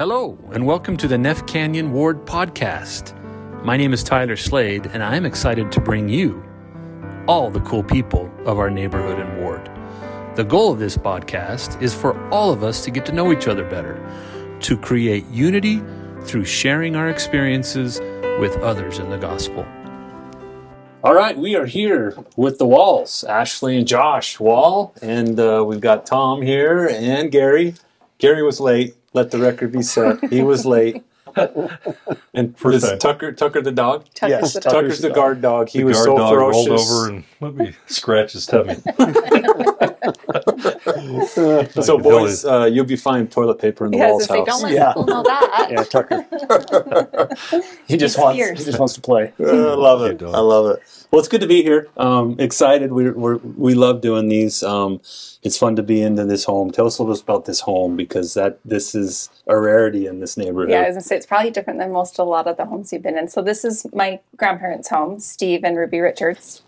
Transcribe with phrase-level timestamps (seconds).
[0.00, 3.14] Hello, and welcome to the Neff Canyon Ward podcast.
[3.62, 6.42] My name is Tyler Slade, and I'm excited to bring you
[7.28, 9.70] all the cool people of our neighborhood and ward.
[10.36, 13.46] The goal of this podcast is for all of us to get to know each
[13.46, 14.00] other better,
[14.60, 15.82] to create unity
[16.22, 18.00] through sharing our experiences
[18.40, 19.66] with others in the gospel.
[21.04, 25.78] All right, we are here with the Walls, Ashley and Josh Wall, and uh, we've
[25.78, 27.74] got Tom here and Gary.
[28.16, 28.94] Gary was late.
[29.12, 30.22] Let the record be set.
[30.32, 31.02] He was late.
[32.34, 32.98] and First this.
[32.98, 34.04] Tucker, Tucker the dog.
[34.14, 34.72] Tucker's Yes, the dog.
[34.72, 35.68] Tucker's the guard dog.
[35.68, 36.66] He The was guard so dog ferocious.
[36.68, 38.76] rolled over and let me scratch his tummy.
[41.82, 44.46] so, boys, uh, you'll be finding toilet paper in the Yes, Walls if they house.
[44.46, 44.86] don't let Yeah.
[44.88, 45.68] people know that.
[45.70, 46.24] Yeah, Tucker.
[47.86, 48.36] he just He's wants.
[48.38, 48.58] fierce.
[48.58, 49.32] He just wants to play.
[49.38, 50.22] I love it.
[50.22, 50.82] I love it.
[51.10, 51.88] Well, it's good to be here.
[51.96, 52.92] Um, excited.
[52.92, 54.62] We we're, we love doing these.
[54.62, 55.00] Um,
[55.42, 56.70] it's fun to be into this home.
[56.70, 60.20] Tell us a little bit about this home because that this is a rarity in
[60.20, 60.70] this neighborhood.
[60.70, 62.92] Yeah, I was gonna say it's probably different than most a lot of the homes
[62.92, 63.26] you've been in.
[63.28, 66.62] So this is my grandparents' home, Steve and Ruby Richards.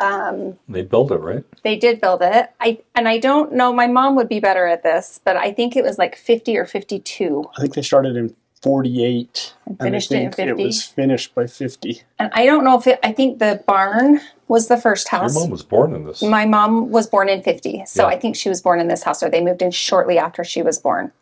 [0.00, 1.44] Um, They built it, right?
[1.62, 2.50] they did build it.
[2.60, 3.72] I and I don't know.
[3.72, 6.64] My mom would be better at this, but I think it was like fifty or
[6.64, 7.44] fifty-two.
[7.56, 10.42] I think they started in 48 and, finished I it in 50?
[10.50, 12.02] it was finished by 50.
[12.18, 12.98] And I don't know if it.
[13.04, 15.34] I think the barn was the first Your house.
[15.34, 16.22] mom was born in this.
[16.22, 18.08] My mom was born in 50, so Yeah.
[18.08, 20.62] I think she was born in this house, or they moved in shortly after she
[20.62, 21.12] was born.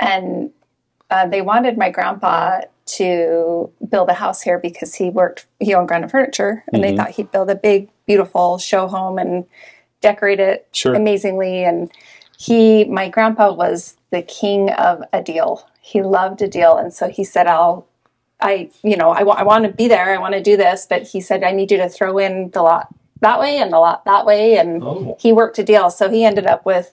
[0.00, 0.50] And
[1.10, 5.88] uh, they wanted my grandpa to build a house here because he worked, he owned
[5.88, 6.96] Granite Furniture, and they mm-hmm.
[6.98, 9.46] thought he'd build a big, beautiful show home and
[10.00, 10.94] decorate it Sure.
[10.94, 11.64] amazingly.
[11.64, 11.90] And
[12.38, 15.66] he, my grandpa, was the king of a deal.
[15.80, 17.86] He loved a deal, and so he said, "I'll."
[18.40, 20.12] I, you know, I, wa- I want to be there.
[20.12, 22.62] I want to do this, but he said I need you to throw in the
[22.62, 22.88] lot
[23.20, 25.16] that way and the lot that way, and Oh.
[25.18, 25.88] he worked a deal.
[25.88, 26.92] So he ended up with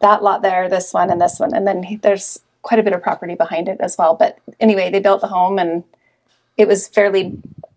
[0.00, 2.92] that lot there, this one, and this one, and then he, there's quite a bit
[2.92, 4.14] of property behind it as well.
[4.14, 5.84] But anyway, they built the home, and
[6.58, 7.32] it was fairly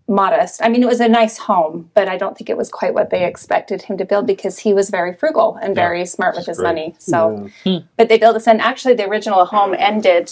[0.08, 0.62] modest.
[0.62, 3.10] I mean, it was a nice home, but I don't think it was quite what
[3.10, 6.58] they expected him to build because he was very frugal and very smart with his
[6.58, 6.68] great.
[6.68, 6.96] money.
[7.00, 7.50] So,
[7.98, 10.30] but they built this, and actually, the original home ended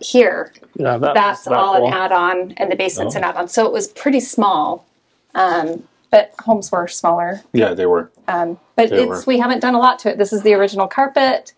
[0.00, 1.88] here Yeah, that, that's that all wall.
[1.88, 3.18] an add-on and the basement's Oh.
[3.18, 4.86] an add-on so it was pretty small
[5.34, 5.82] um,
[6.12, 8.08] but homes were smaller Yeah, they were.
[8.28, 9.24] um, but They it's were.
[9.26, 11.52] we haven't done a lot to it this is the original carpet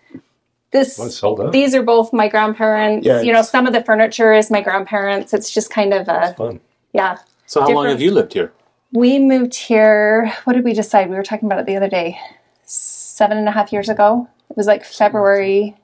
[0.74, 3.82] this Well, it's held these are both my grandparents Yeah, you know some of the
[3.90, 6.60] furniture is my grandparents it's just kind of a Fun.
[6.92, 8.52] yeah So, how long have you lived here?
[8.92, 12.18] we moved here what did we decide we were talking about it the other day
[12.64, 15.74] seven and a half years ago it was like february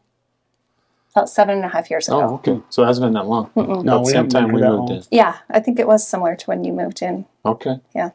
[1.15, 2.61] about seven and a half years ago Oh, okay.
[2.71, 3.51] So it hasn't been that long.
[3.57, 4.91] No, About we the same haven't time we moved long.
[4.99, 5.03] in.
[5.11, 7.77] yeah i think it was similar to when you moved in Okay.
[7.95, 8.11] Yeah.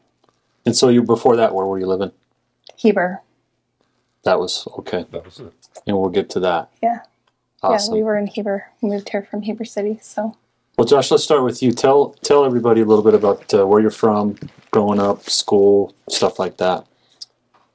[0.66, 2.12] And so you before that, where were you living?
[2.78, 3.22] heber
[4.24, 5.54] That was okay, That was it.
[5.88, 6.70] And we'll get to that.
[6.82, 7.00] Yeah.
[7.64, 7.94] Awesome.
[7.96, 8.68] Yeah, we were in Heber.
[8.82, 10.00] Moved here from Heber City.
[10.02, 10.36] So
[10.78, 11.72] Well, Josh, let's start with you.
[11.72, 14.36] Tell tell everybody a little bit about uh, where you're from,
[14.72, 16.86] growing up, school, stuff like that.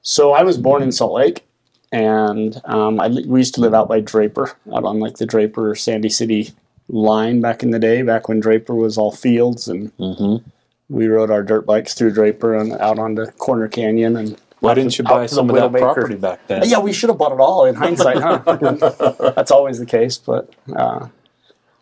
[0.02, 1.44] So I was born in Salt Lake,
[1.92, 5.26] and um, I, li- we used to live out by Draper, out on like the
[5.26, 6.52] Draper Sandy City
[6.88, 10.48] line back in the day, back when Draper was all fields, and Mm-hmm.
[10.88, 14.16] we rode our dirt bikes through Draper and out onto Corner Canyon.
[14.16, 15.94] And Why didn't you buy some of that Widowmaker.
[15.94, 16.62] property back then?
[16.66, 19.32] yeah, we should have bought it all in hindsight, huh?
[19.36, 21.08] That's always the case, but uh,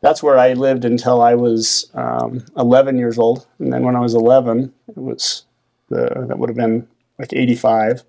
[0.00, 4.00] that's where I lived until I was um, 11 years old, and then when I
[4.00, 5.44] was 11, it was
[5.88, 6.86] the that would have been
[7.18, 8.04] like 85,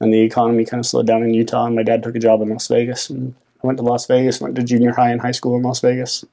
[0.00, 2.40] and the economy kind of slowed down in Utah, and my dad took a job
[2.40, 5.32] in Las Vegas, and I went to Las Vegas, went to junior high and high
[5.32, 6.24] school in Las Vegas,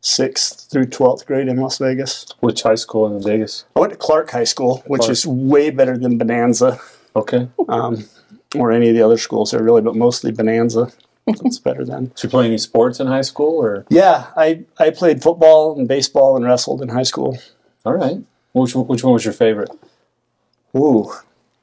[0.00, 2.26] sixth through 12th grade in Las Vegas.
[2.40, 3.64] Which high school in Las Vegas?
[3.76, 5.12] I went to Clark High School, which Clark.
[5.12, 6.80] is way better than Bonanza
[7.14, 7.48] Okay.
[7.68, 8.04] um,
[8.56, 10.90] or any of the other schools there, really, but mostly Bonanza.
[11.26, 12.06] It's better than.
[12.06, 15.86] Did you play any sports in high school, or Yeah, I, I played football and
[15.86, 17.38] baseball and wrestled in high school.
[17.86, 18.18] all right?
[18.52, 19.70] Which one- which one was your favorite?
[20.76, 21.12] Ooh,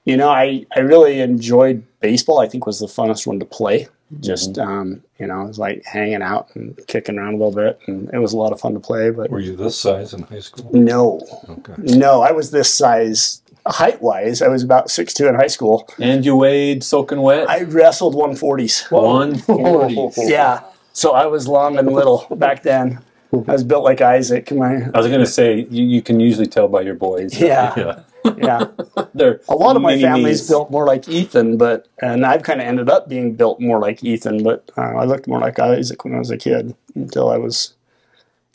[0.06, 2.40] you know, I, I really enjoyed baseball.
[2.40, 3.88] I think was the funnest one to play.
[4.22, 7.79] Just um, you know, it was like hanging out and kicking around a little bit,
[7.85, 9.12] and it was a lot of fun to play.
[9.12, 10.70] But Were you this size in high school?
[10.73, 11.73] no, Okay.
[11.78, 13.41] no, I was this size
[13.72, 14.42] height wise.
[14.42, 15.88] I was about six two in high school.
[16.00, 17.50] And you weighed soaking wet.
[17.50, 18.86] I wrestled one forties.
[18.90, 19.98] One forty.
[20.18, 20.62] Yeah,
[20.94, 23.00] so I was long and little back then.
[23.32, 24.52] I was built like Isaac.
[24.52, 27.40] My I was gonna say you, you can usually tell by your boys.
[27.40, 27.74] yeah,
[28.26, 28.34] Yeah.
[28.38, 28.66] yeah.
[29.14, 32.68] They're A lot of my family's built more like Ethan, but and I've kind of
[32.68, 36.16] ended up being built more like Ethan, but uh, I looked more like Isaac when
[36.16, 37.74] I was a kid until I was.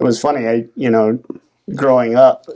[0.01, 1.21] It was funny, I you know,
[1.77, 2.47] growing up,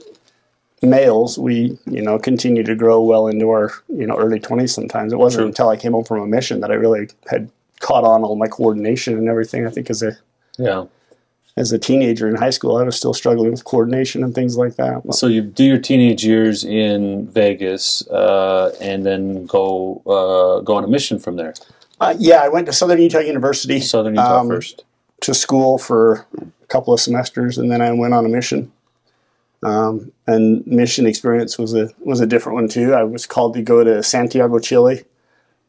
[0.82, 4.72] males we you know continue to grow well into our you know early twenties.
[4.74, 5.48] Sometimes it wasn't True.
[5.48, 8.46] until I came home from a mission that I really had caught on all my
[8.48, 9.66] coordination and everything.
[9.66, 10.16] I think as a
[10.58, 10.84] Yeah.
[11.56, 14.76] As a teenager in high school, I was still struggling with coordination and things like
[14.76, 15.02] that.
[15.12, 20.84] So you do your teenage years in Vegas, uh, and then go uh, go on
[20.84, 21.54] a mission from there.
[22.00, 24.84] Uh, yeah, I went to Southern Utah University Southern Utah Um, first.
[25.22, 28.70] to school for a couple of semesters, and then I went on a mission.
[29.62, 32.94] Um, and mission experience was a was a different one too.
[32.94, 35.04] I was called to go to Santiago, Chile,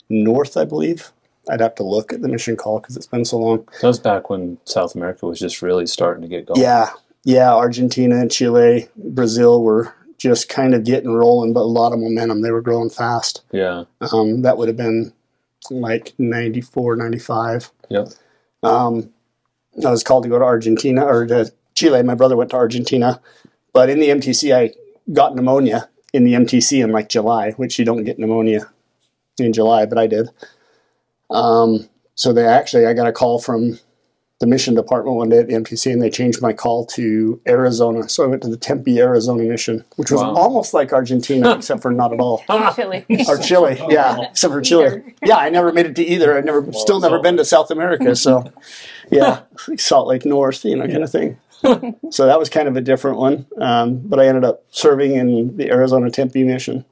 [0.09, 1.11] north, I believe.
[1.49, 3.67] I'd have to look at the mission call because it's been so long.
[3.81, 6.61] That was back when South America was just really starting to get going.
[6.61, 6.91] Yeah,
[7.23, 7.51] yeah.
[7.51, 12.41] Argentina, Chile, Brazil were just kind of getting rolling, but a lot of momentum.
[12.41, 13.41] They were growing fast.
[13.51, 13.85] Yeah.
[14.11, 15.13] Um, that would have been
[15.71, 17.71] like 94, 95.
[17.89, 18.09] Yep.
[18.61, 19.11] Um,
[19.85, 22.03] I was called to go to Argentina or to Chile.
[22.03, 23.21] My brother went to Argentina,
[23.73, 24.73] but in the MTC, I
[25.13, 28.69] got pneumonia in the MTC in like July, which you don't get pneumonia
[29.39, 30.29] in July, but I did.
[31.29, 33.79] Um, so they actually, I got a call from
[34.39, 38.07] the mission department one day at the MTC, and they changed my call to Arizona.
[38.07, 40.33] So I went to the Tempe, Arizona mission, which was Wow.
[40.33, 42.41] almost like Argentina, except for not at all.
[42.75, 43.05] Chili.
[43.27, 45.03] Or Chile, yeah, except for Chile.
[45.23, 46.37] Yeah, I never made it to either.
[46.37, 48.15] I've never, still never been to South America.
[48.15, 48.49] So,
[49.11, 49.41] yeah,
[49.77, 51.37] Salt Lake North, you know, kind of thing.
[52.11, 53.45] so that was kind of a different one.
[53.57, 56.85] Um, but I ended up serving in the Arizona Tempe mission.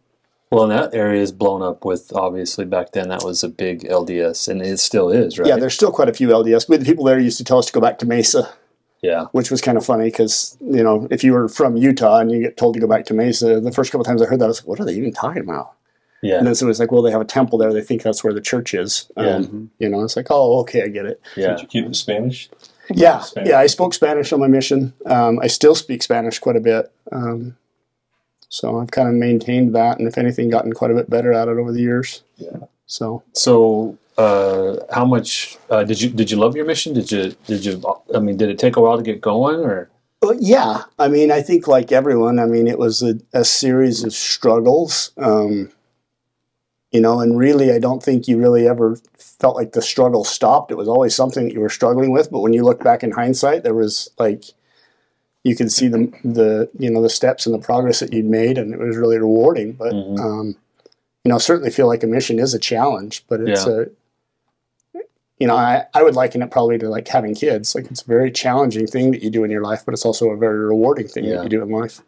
[0.52, 3.82] Well, and that area is blown up with obviously back then that was a big
[3.82, 5.48] LDS, and it still is, right?
[5.48, 6.68] Yeah, there's still quite a few LDS.
[6.68, 8.54] But the people there used to tell us to go back to Mesa,
[9.02, 9.26] yeah.
[9.34, 12.42] which was kind of funny because you know if you were from Utah and you
[12.42, 14.48] get told to go back to Mesa, the first couple times I heard that I
[14.48, 15.74] was like, what are they even talking about?
[16.22, 16.38] Yeah.
[16.38, 17.72] And then somebody's like, well, they have a temple there.
[17.72, 19.12] They think that's where the church is.
[19.18, 21.22] Um, You know, it's like, oh, okay, I get it.
[21.36, 21.50] yeah.
[21.50, 22.50] Did you keep it Spanish?
[22.94, 23.50] Yeah, Spanish.
[23.50, 23.60] yeah.
[23.60, 24.94] I spoke Spanish on my mission.
[25.06, 26.92] Um, I still speak Spanish quite a bit.
[27.12, 27.58] Um,
[28.50, 31.48] so I've kind of maintained that, and if anything, gotten quite a bit better at
[31.48, 32.24] it over the years.
[32.38, 32.58] Yeah.
[32.86, 36.94] So So, uh, how much uh, did you did you love your mission?
[36.94, 37.84] Did you did you?
[38.16, 39.90] I mean, did it take a while to get going, or
[40.22, 44.04] Well, yeah, I mean, I think like everyone, I mean, it was a, a series
[44.04, 45.12] of struggles.
[45.18, 45.70] Um,
[46.92, 50.72] you know, and really, I don't think you really ever felt like the struggle stopped.
[50.72, 52.32] It was always something that you were struggling with.
[52.32, 54.46] But when you look back in hindsight, there was like
[55.44, 58.58] you could see the the you know the steps and the progress that you'd made,
[58.58, 59.74] and it was really rewarding.
[59.74, 60.20] But Mhm.
[60.20, 60.56] um,
[61.24, 63.74] you know, certainly feel like a mission is a challenge, but it's Yeah.
[63.82, 63.86] a
[65.40, 67.76] you know, I, I would liken it probably to like having kids.
[67.76, 70.30] Like it's a very challenging thing that you do in your life, but it's also
[70.32, 71.36] a very rewarding thing Yeah.
[71.36, 72.02] that you do in life.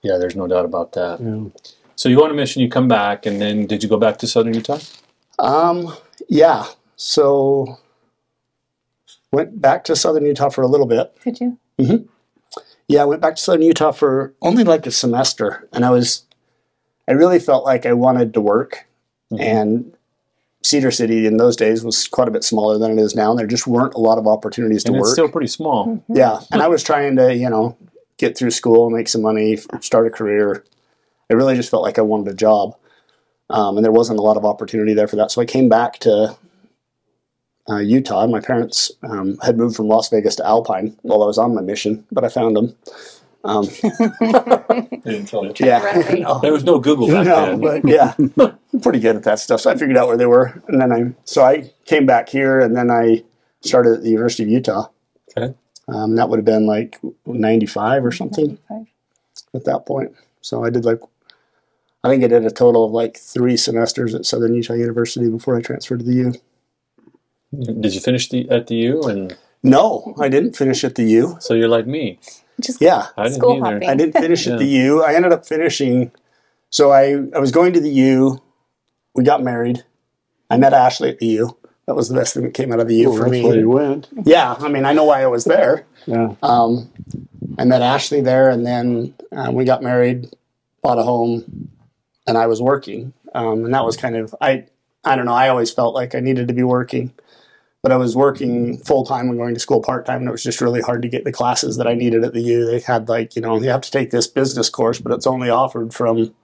[0.00, 0.16] yeah?
[0.16, 1.20] There's no doubt about that.
[2.02, 4.18] So you go on a mission, you come back, and then did you go back
[4.18, 4.80] to Southern Utah?
[5.38, 5.96] Um,
[6.28, 6.66] yeah.
[6.96, 7.78] So
[9.30, 11.16] went back to Southern Utah for a little bit.
[11.22, 11.58] Did you?
[11.78, 12.60] Mm-hmm.
[12.88, 16.24] Yeah, I went back to Southern Utah for only like a semester, and I was,
[17.06, 18.84] I really felt like I wanted to work,
[19.38, 19.96] and
[20.64, 23.38] Cedar City in those days was quite a bit smaller than it is now, and
[23.38, 25.04] there just weren't a lot of opportunities to And work.
[25.04, 26.02] it's still pretty small.
[26.08, 27.76] Yeah, and I was trying to, you know,
[28.18, 30.64] get through school, make some money, start a career.
[31.30, 32.76] I really just felt like I wanted a job,
[33.50, 35.30] um, and there wasn't a lot of opportunity there for that.
[35.30, 36.36] So I came back to
[37.70, 38.26] uh, Utah.
[38.26, 41.62] My parents um, had moved from Las Vegas to Alpine while I was on my
[41.62, 42.74] mission, but I found them.
[43.44, 43.64] Um,
[45.04, 45.52] didn't tell you.
[45.58, 46.20] yeah, Right.
[46.20, 47.60] no, There was no Google back no, then.
[47.60, 48.14] but yeah,
[48.72, 49.60] I'm pretty good at that stuff.
[49.60, 52.60] So I figured out where they were, and then I so I came back here,
[52.60, 53.24] and then I
[53.60, 54.88] started at the University of Utah.
[55.36, 55.54] Okay.
[55.88, 58.58] Um, that would have been like '95 or something.
[59.54, 60.14] at that point.
[60.40, 61.00] So I did like,
[62.04, 65.56] I think I did a total of like three semesters at Southern Utah University before
[65.56, 66.34] I transferred to the U.
[67.80, 69.02] Did you finish the at the U?
[69.04, 71.36] And No, I didn't finish at the U.
[71.40, 72.18] so you're like me.
[72.60, 73.74] Just Yeah, I didn't school either.
[73.74, 73.88] hopping.
[73.88, 74.54] I didn't finish Yeah.
[74.54, 75.02] at the U.
[75.04, 76.10] I ended up finishing.
[76.70, 78.40] So I, I was going to the U.
[79.14, 79.84] We got married.
[80.50, 81.56] I met Ashley at the U.
[81.86, 83.44] That was the best thing that came out of the U Well, for that's me.
[83.44, 84.08] where you went.
[84.24, 85.84] Yeah, I mean, I know why I was there.
[86.06, 86.34] Yeah.
[86.42, 86.90] Um,
[87.58, 90.28] I met Ashley there, and then uh, we got married,
[90.82, 91.70] bought a home,
[92.26, 93.12] and I was working.
[93.34, 94.66] Um, and that was kind of I
[95.04, 95.34] I don't know.
[95.34, 97.12] I always felt like I needed to be working,
[97.82, 100.42] but I was working full time and going to school part time, and it was
[100.42, 102.66] just really hard to get the classes that I needed at the U.
[102.66, 105.50] They had like you know you have to take this business course, but it's only
[105.50, 106.34] offered from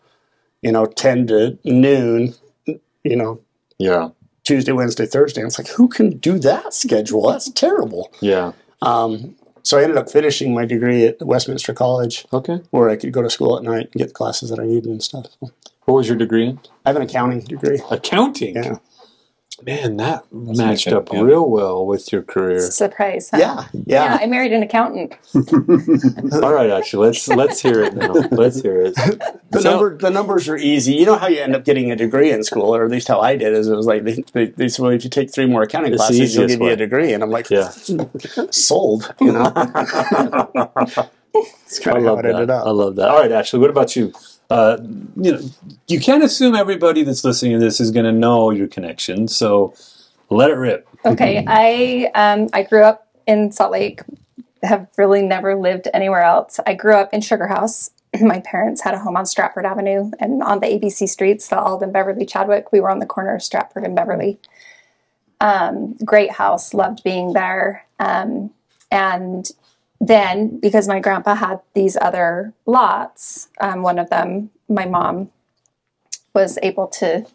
[0.63, 2.35] you know ten to noon.
[2.67, 3.41] You know
[3.79, 4.09] Yeah.
[4.45, 5.43] Tuesday, Wednesday, Thursday.
[5.43, 7.29] And it's like who can do that schedule?
[7.29, 8.11] That's terrible.
[8.21, 8.53] Yeah.
[8.81, 12.61] Um, so I ended up finishing my degree at Westminster College, Okay.
[12.71, 14.87] where I could go to school at night and get the classes that I needed
[14.91, 15.27] and stuff.
[15.41, 16.61] What was your degree in?
[16.85, 17.81] I have an accounting degree.
[17.91, 18.57] Accounting.
[18.57, 18.77] Yeah.
[19.67, 21.21] Man, that That's matched up yeah.
[21.21, 22.61] real well with your career.
[22.71, 23.29] Surprise.
[23.31, 23.39] huh?
[23.39, 24.19] Yeah, Yeah, yeah.
[24.21, 25.15] I married an accountant.
[25.35, 28.13] All right, actually, let's let's hear it now.
[28.31, 28.95] Let's hear it.
[29.51, 30.95] The So- number the numbers are easy.
[30.95, 33.21] You know how you end up getting a degree in school, or at least how
[33.21, 33.53] I did.
[33.55, 35.97] Is it was like they, they, they said, well, if you take three more accounting
[35.97, 37.13] classes, you'll give you a degree.
[37.15, 37.71] And I'm like, Yeah,
[38.51, 39.13] sold.
[39.21, 39.51] You know,
[41.35, 42.35] it's I of how love it that.
[42.35, 43.09] ended I love that.
[43.09, 44.13] All right, Ashley, what about you?
[44.51, 44.79] Uh,
[45.17, 45.41] you know,
[45.89, 49.29] you can't assume everybody that's listening to this is going to know your connection.
[49.29, 49.75] So
[50.31, 50.89] let it rip.
[51.05, 54.01] Okay, I um, I grew up in Salt Lake.
[54.63, 56.59] Have really never lived anywhere else.
[56.67, 57.91] I grew up in Sugar House.
[58.21, 61.93] My parents had a home on Stratford Avenue and on the ABC streets, the Alden,
[61.93, 62.73] Beverly, Chadwick.
[62.73, 64.39] We were on the corner of Stratford and Beverly.
[65.41, 67.87] Um, great house, loved being there.
[68.01, 68.51] Um,
[68.91, 69.49] and
[70.01, 75.31] then because my grandpa had these other lots, um, one of them, my mom
[76.35, 77.27] was able to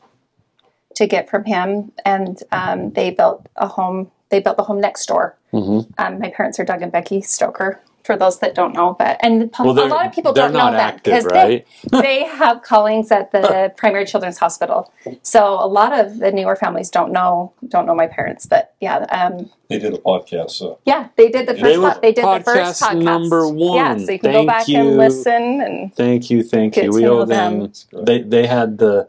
[0.95, 4.11] to get from him, and um, they built a home.
[4.29, 5.35] They built the home next door.
[5.51, 5.87] Mhm.
[5.97, 7.81] Um, my parents are Doug and Becky Stoker.
[8.03, 10.95] For those that don't know, but and Well, a lot of people don't know that
[10.95, 11.67] active, they, right?
[12.03, 14.91] they have callings at the primary children's hospital.
[15.21, 18.97] So a lot of the newer families don't know don't know my parents, but yeah,
[19.19, 21.63] um, They did a podcast, so yeah, they did the first.
[21.63, 23.75] They po- they did the first podcast podcast number one.
[23.77, 24.79] Yeah, so you can Thank go back you.
[24.79, 26.91] and listen and Thank you, thank you.
[26.91, 27.71] We owe them.
[27.91, 28.05] them.
[28.05, 29.07] They they had the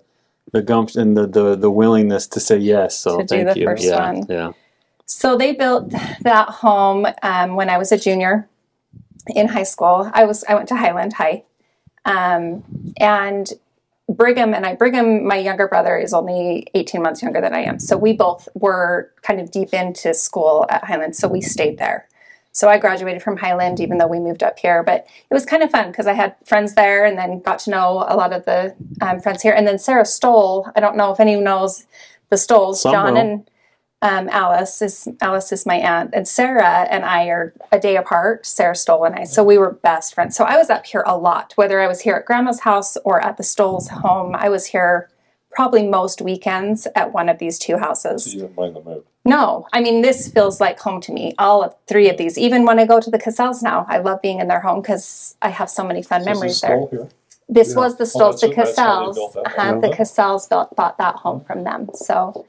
[0.52, 2.96] the gumption and the, the the willingness to say yes.
[2.96, 3.66] So To do thank the you.
[3.66, 4.26] first yeah, one.
[4.28, 4.52] yeah.
[5.06, 5.90] So they built
[6.22, 8.48] that home um, when I was a junior
[9.28, 10.10] in high school.
[10.12, 11.44] I was I went to Highland High,
[12.04, 12.64] um,
[12.98, 13.52] and
[14.08, 14.74] Brigham and I.
[14.74, 17.78] Brigham, my younger brother, is only eighteen months younger than I am.
[17.78, 21.16] So we both were kind of deep into school at Highland.
[21.16, 22.06] So we stayed there.
[22.52, 24.84] So I graduated from Highland, even though we moved up here.
[24.84, 27.70] But it was kind of fun because I had friends there, and then got to
[27.70, 29.52] know a lot of the um, friends here.
[29.52, 30.70] And then Sarah Stoll.
[30.76, 31.86] I don't know if anyone knows
[32.30, 32.82] the Stolls.
[32.82, 33.20] Some John will.
[33.20, 33.50] and
[34.04, 38.44] um, Alice is Alice is my aunt, and Sarah and I are a day apart.
[38.46, 40.37] Sarah Stoll and I, so we were best friends.
[40.37, 43.20] So I was up here a lot, whether I was here at Grandma's house or
[43.20, 44.34] at the Stolls' home.
[44.37, 45.08] I was here
[45.50, 48.34] probably most weekends at one of these two so houses.
[48.34, 49.04] you didn't mind the move.
[49.25, 51.34] No, I mean this feels like home to me.
[51.38, 54.20] All of three of these, even when I go to the Cassells now, I love
[54.20, 56.87] being in their home because I have so many fun this memories there.
[56.90, 57.08] here?
[57.49, 57.76] This Yeah.
[57.76, 59.37] was the Oh, Stolls, the that's- that's Cassells.
[59.46, 61.88] Uh-huh, the Cassells built, bought that home from them.
[61.94, 62.44] So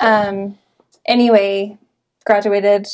[0.00, 0.58] um,
[1.06, 1.78] anyway,
[2.24, 2.86] graduated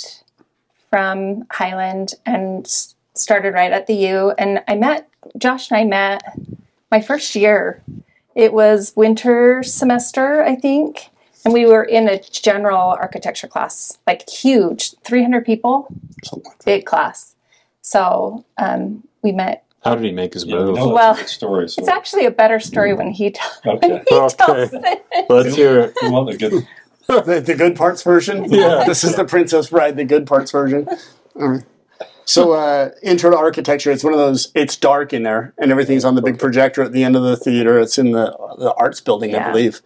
[0.91, 2.67] from Highland and
[3.15, 4.33] started right at the U.
[4.39, 6.23] And I met Josh and I met
[6.91, 7.83] my first year.
[8.35, 11.09] It was winter semester, I think.
[11.45, 15.89] And we were in a general architecture class, like huge, 300 people,
[16.23, 17.35] Something like big class.
[17.81, 19.65] So um, we met.
[19.83, 20.77] How did he make his Yeah, move?
[20.77, 21.69] know Well, that's story.
[21.69, 24.03] So It's actually a better story when he, tells okay.
[24.09, 24.37] he Okay.
[24.37, 25.05] tells it.
[25.29, 25.95] Let's hear it.
[27.09, 27.47] We want the good.
[27.47, 28.45] the, the good parts version.
[28.53, 28.85] Yeah.
[28.87, 30.89] this is the Princess Bride, the good parts version.
[31.37, 31.65] Alright.
[32.25, 33.91] So, uh, intro to architecture.
[33.91, 34.53] It's one of those.
[34.55, 37.37] It's dark in there, and everything's on the big projector at the end of the
[37.37, 37.81] theater.
[37.81, 38.27] It's in the
[38.59, 39.81] the arts building, I believe,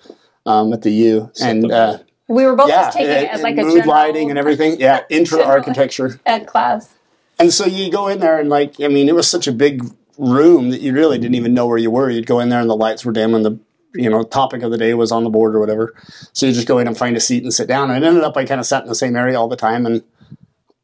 [0.44, 1.32] um, at the U.
[1.40, 3.72] And uh, We were both yeah, just taking it and- as like and a mood
[3.78, 4.78] general lighting and everything.
[4.78, 6.20] Yeah, intro to architecture.
[6.26, 6.92] ed class.
[7.38, 9.82] And so you go in there and like, I mean, it was such a big
[10.18, 12.08] room that you really didn't even know where you were.
[12.10, 13.58] You'd go in there and the lights were dim and the
[13.96, 15.94] you know topic of the day was on the board or whatever.
[16.32, 17.90] So you just go in and find a seat and sit down.
[17.90, 19.86] And it ended up I kind of sat in the same area all the time.
[19.86, 20.02] And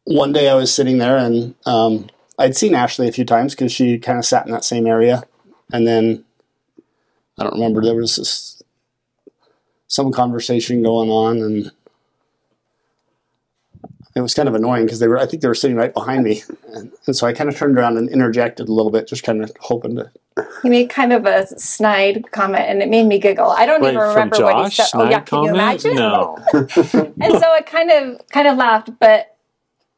[0.05, 3.73] one day I was sitting there and um, I'd seen Ashley a few times because
[3.73, 5.23] she kind of sat in that same area.
[5.73, 6.25] And then
[7.39, 8.63] I don't remember there was this
[9.87, 11.71] some conversation going on and
[14.15, 16.25] it was kind of annoying because they were I think they were sitting right behind
[16.25, 16.43] me
[16.75, 19.43] and, and so I kind of turned around and interjected a little bit just kind
[19.43, 20.11] of hoping to
[20.63, 23.51] He made kind of a snide comment, and it made me giggle.
[23.51, 24.87] I don't Wait, even from remember what he said.
[24.95, 25.95] Oh yeah, Snide can you imagine?
[25.95, 26.39] No.
[26.55, 29.37] and so I kind of kind of laughed, but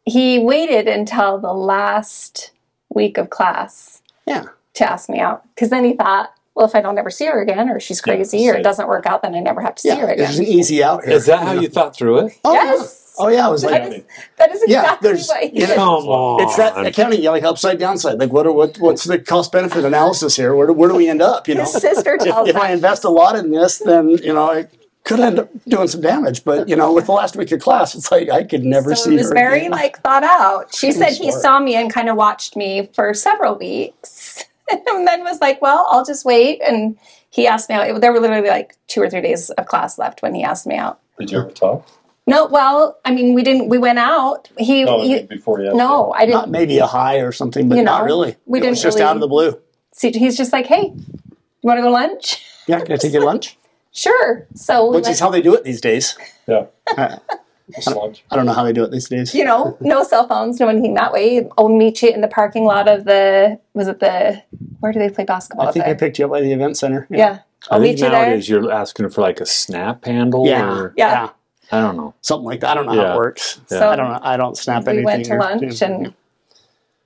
[0.04, 2.50] he waited until the last
[2.90, 4.44] week of class yeah
[4.75, 7.40] to ask me out because then he thought, well, if I don't ever see her
[7.40, 9.83] again, or she's Yeah, crazy, or it doesn't work out, then I never have to
[9.83, 10.30] see her again.
[10.30, 12.33] it's an easy out here Is that how you thought through it?
[12.44, 13.03] oh, yes, yeah.
[13.18, 14.02] Oh yeah I was like is
[14.38, 15.76] that is Yeah, exactly there's- what he you did.
[15.76, 16.42] know, Come on.
[16.42, 19.52] it's that accounting yeah, like upside down side like what are, what what's the cost
[19.52, 22.25] benefit analysis here where do, where do we end up you know His sister if,
[22.25, 24.68] tells if I invest a lot in this then you know I
[25.04, 27.94] could end up doing some damage but you know with the last week of class
[27.94, 29.71] it's like I could never So see it was her very again.
[29.71, 30.75] like thought out.
[30.75, 35.23] She said he saw me and kind of watched me for several weeks, and then
[35.23, 36.97] was like, "Well, I'll just wait." And
[37.28, 37.87] he asked me out.
[37.88, 40.66] It- there were literally like two or three days of class left when he asked
[40.66, 41.00] me out.
[41.18, 41.87] Did you ever talk?
[42.26, 43.69] No, well, I mean, we didn't.
[43.69, 44.49] We went out.
[44.59, 45.66] He, oh, No, I he before you.
[45.69, 46.50] asked no, I didn't.
[46.50, 49.09] maybe a high or something but You not really we it didn't was just really-
[49.09, 49.59] out of the blue
[49.93, 53.21] See, he's just like, "Hey, you want to go lunch?" yeah can I take you
[53.21, 53.59] to lunch
[53.93, 54.47] Sure.
[54.54, 56.16] So Which went- is how they do it these days.
[56.49, 56.64] Yeah.
[56.97, 57.37] Uh, I,
[57.76, 58.25] Just lunch.
[58.31, 59.35] I don't know how they do it these days.
[59.35, 61.49] you know, no cell phones, no anything that way.
[61.57, 64.43] I'll meet you in the parking lot of the was it the
[64.81, 65.69] where do they play basketball?
[65.69, 67.07] I think I picked you up by the event center.
[67.11, 67.40] yeah.
[67.71, 68.23] I I'll think meet you there.
[68.23, 70.69] nowadays you're asking for like a snap handle Yeah.
[70.78, 71.31] or Yeah.
[71.75, 72.14] I don't know.
[72.21, 72.71] Something like that.
[72.71, 73.61] I don't know how it works.
[73.66, 74.19] So I don't know.
[74.23, 75.04] I don't snap we anything.
[75.04, 76.14] went to or- lunch and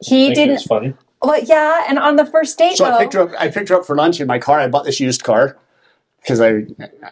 [0.04, 0.94] he didn't was funny.
[1.22, 3.30] well yeah, and on the first date So though I picked her up.
[3.38, 4.60] I picked her up for lunch in my car.
[4.60, 5.56] I bought this used car
[6.20, 6.66] because I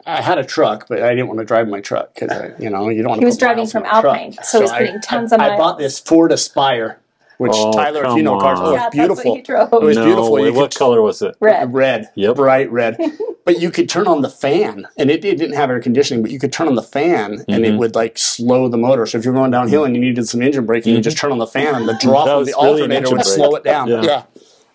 [0.06, 2.88] I had a truck, but I didn't want to drive my truck because you know
[2.88, 3.10] you don't.
[3.10, 5.58] Want He was driving from Alpine, so he was putting tons of I, I miles.
[5.58, 6.98] bought this Ford Aspire,
[7.38, 9.16] which Oh, Tyler, if you know cars, oh, yeah, it's beautiful.
[9.16, 9.72] that's what he drove.
[9.72, 10.32] It was no, beautiful.
[10.32, 11.36] wait, what could- color was it?
[11.40, 11.72] Red.
[11.74, 12.36] Red, Yep.
[12.36, 12.96] bright red.
[13.44, 16.30] but you could turn on the fan, and it, it didn't have air conditioning, but
[16.30, 17.78] you could turn on the fan, and it Mhm.
[17.78, 19.06] would like slow the motor.
[19.06, 21.04] So if you're going downhill and you needed some engine braking, you Mhm.
[21.04, 22.96] just turn on the fan, and the drop That of was the really an alternator
[22.96, 23.34] engine would brake.
[23.34, 23.88] slow it down.
[23.88, 24.02] Yeah.
[24.02, 24.22] Yeah.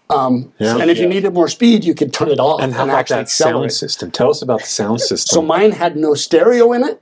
[0.10, 0.78] Um, Yeah.
[0.78, 3.18] And if you needed more speed, you could turn it off And how about actually
[3.22, 4.12] that sound system?
[4.12, 5.34] Tell us about the sound system.
[5.36, 7.02] So mine had no stereo in it,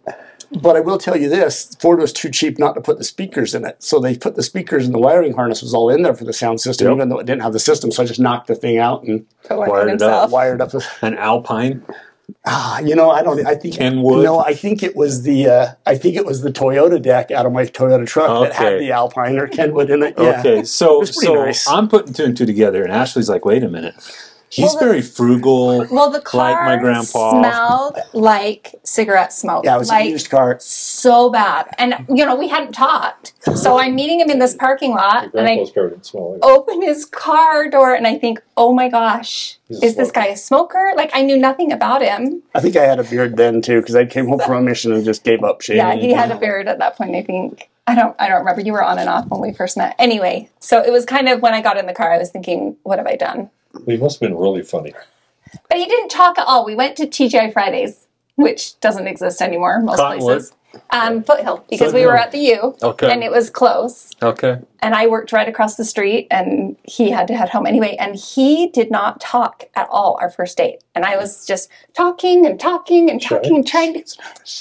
[0.62, 3.54] but I will tell you this: Ford was too cheap not to put the speakers
[3.56, 3.82] in it.
[3.84, 6.34] So they put the speakers and the wiring harness was all in there for the
[6.34, 6.96] sound system, Yep.
[6.96, 7.92] even though it didn't have the system.
[7.92, 10.30] So I just knocked the thing out and Put one in Wired it up.
[10.32, 10.74] wired up.
[11.02, 11.84] An Alpine.
[12.46, 13.46] Ah, you know, I don't.
[13.48, 14.24] I think Kenwood?
[14.24, 15.48] No, I think it was the.
[15.48, 18.80] Uh, I think it was the Toyota deck out of my Toyota truck that had
[18.80, 20.14] the Alpine or Kenwood in it.
[20.16, 20.40] Yeah.
[20.40, 21.68] Okay, so was so nice.
[21.68, 23.96] I'm putting two and two together, and Ashley's like, "Wait a minute,
[24.50, 27.40] he's Well, the- very frugal." Well, the car Like my grandpa.
[27.40, 29.66] smelled like cigarette smoke.
[29.66, 30.58] Yeah, it was like, a used car.
[30.60, 31.68] so bad.
[31.78, 33.34] And you know, we hadn't talked.
[33.56, 36.32] So I'm meeting him in this parking lot Your and I grandpa's car didn't smell
[36.34, 40.12] like open his car door and I think, oh my gosh, He's a is this
[40.12, 40.94] guy a smoker?
[40.96, 42.44] Like I knew nothing about him.
[42.56, 44.92] I think I had a beard then too because I came home from a mission
[44.92, 45.78] and just gave up shaving.
[45.80, 47.70] Yeah, he had a beard at that point, I think.
[47.88, 48.62] I don't I don't remember.
[48.62, 49.96] You were on and off when we first met.
[49.98, 52.76] Anyway, so it was kind of when I got in the car, I was thinking,
[52.84, 53.50] what have I done?
[53.86, 54.94] He must have been really funny.
[55.70, 56.66] But he didn't talk at all.
[56.66, 60.28] We went to TGI Fridays, which doesn't exist anymore most Cottonwood?
[60.38, 60.54] places.
[60.92, 63.12] Um, Foothill, because we were at the U Okay.
[63.12, 64.12] and it was close.
[64.22, 64.60] Okay.
[64.84, 67.96] and I worked right across the street, and he had to head home anyway.
[68.00, 72.46] And he did not talk at all our first date, and I was just talking
[72.46, 74.04] and talking and talking, and trying to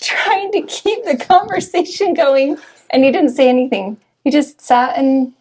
[0.00, 2.57] trying to keep the conversation going,
[2.88, 3.99] and he didn't say anything.
[4.25, 5.35] He just sat and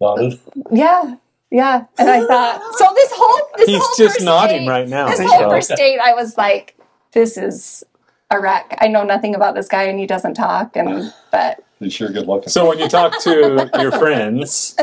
[0.00, 0.38] Nodded.
[0.70, 1.16] yeah,
[1.50, 1.84] yeah.
[1.98, 5.08] And I thought, so this whole this He's whole just first nodding date- right now.
[5.08, 6.76] This So- whole first date, I was like,
[7.12, 7.84] this is
[8.30, 8.76] a wreck.
[8.80, 12.26] I know nothing about this guy, and he doesn't talk, and but He's sure good
[12.26, 12.48] looking.
[12.48, 14.76] So when you talk to your friends,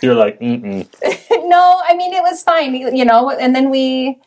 [0.00, 0.86] you're like, "Mm-mm."
[1.48, 3.30] no, I mean it was fine, you you know.
[3.30, 4.18] And then we,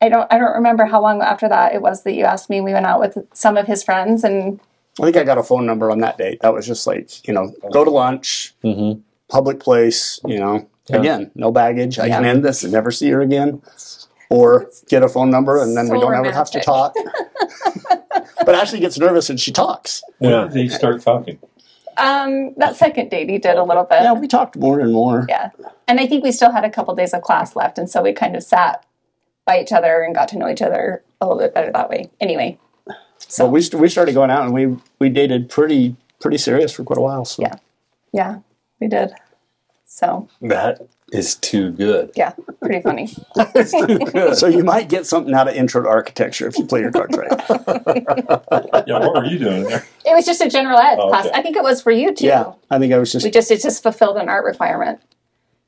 [0.00, 2.60] I don't, I don't remember how long after that it was that you asked me.
[2.62, 4.58] We went out with some of his friends, and
[4.98, 6.40] I think I got a phone number on that date.
[6.40, 9.02] That was just like you know, go to lunch, Mhm.
[9.28, 10.18] public place.
[10.24, 10.98] You know, Yeah.
[10.98, 11.98] again, no baggage.
[11.98, 13.62] I can end this and never see her again,
[14.30, 16.94] or get a phone number and then we don't ever have to talk.
[18.44, 20.02] but Ashley gets nervous and she talks.
[20.18, 20.44] When Yeah.
[20.46, 21.38] they start talking?
[21.98, 25.26] um, that second date he did a little bit, Yeah, we talked more and more.
[25.28, 25.50] yeah.
[25.86, 28.12] And I think we still had a couple days of class left, and so we
[28.12, 28.84] kind of sat
[29.44, 32.08] by each other and got to know each other a little bit better that way.
[32.20, 32.58] Anyway,
[33.18, 36.84] So we st- we started going out and we we dated pretty pretty serious for
[36.84, 37.24] quite a while.
[37.26, 37.54] So Yeah.
[38.12, 38.38] yeah,
[38.80, 39.12] we did.
[39.92, 40.80] So that
[41.12, 42.12] is too good.
[42.14, 43.08] yeah, pretty funny.
[43.34, 44.36] That's too good.
[44.36, 47.16] so you might get something out of intro to architecture if you play your cards
[47.18, 47.28] right.
[48.86, 49.84] Yeah, what were you doing there?
[50.06, 51.26] It was just a general ed Oh, class.
[51.26, 51.36] okay.
[51.36, 52.26] I think it was for you too.
[52.26, 55.00] yeah, I think I was just we just it just fulfilled an art requirement.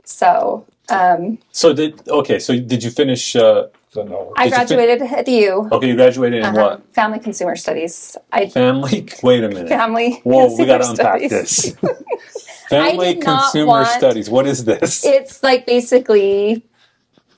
[0.04, 2.38] So um, So did okay?
[2.38, 3.34] So did you finish?
[3.34, 4.32] Uh, So no.
[4.38, 5.68] I Did you fin- graduated at the U.
[5.70, 6.94] okay, you graduated in uh-huh, what?
[6.94, 8.16] Family consumer studies.
[8.32, 9.06] I Family.
[9.22, 9.68] Wait a minute.
[9.68, 10.20] family.
[10.24, 11.30] Whoa, we consumer got to unpack studies.
[11.30, 11.76] this.
[12.70, 14.30] Family consumer want- studies.
[14.30, 15.04] What is this?
[15.04, 16.64] It's like basically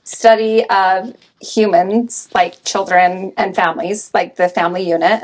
[0.03, 5.23] study of humans, like children and families, like the family unit.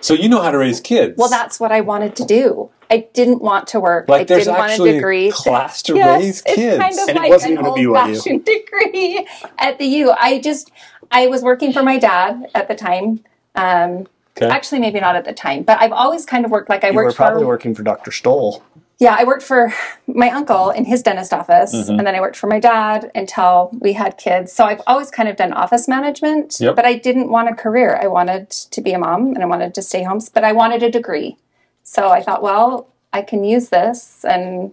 [0.00, 1.14] So you know how to raise kids.
[1.16, 2.70] Well, that's what I wanted to do.
[2.90, 4.08] I didn't want to work.
[4.08, 5.28] like I there's didn't want a actually degree.
[5.28, 6.82] a class to yes, raise it's kids.
[6.82, 7.98] kind of And it wasn't an gonna BYU.
[7.98, 9.26] old-fashioned degree
[9.58, 10.10] at the U.
[10.18, 10.70] I just,
[11.12, 13.20] I was working for my dad at the time.
[13.54, 14.48] Um, Okay.
[14.48, 16.94] Actually, maybe not at the time, but I've always kind of worked like I worked.
[16.94, 17.46] you were probably for.
[17.48, 18.10] working for Dr.
[18.10, 18.62] Stoll.
[19.00, 19.72] Yeah, I worked for
[20.06, 21.98] my uncle in his dentist office, Mhm.
[21.98, 24.52] and then I worked for my dad until we had kids.
[24.52, 26.76] So I've always kind of done office management, Yep.
[26.76, 27.98] but I didn't want a career.
[28.00, 30.82] I wanted to be a mom and I wanted to stay home, but I wanted
[30.82, 31.38] a degree.
[31.82, 34.72] So I thought, well, I can use this and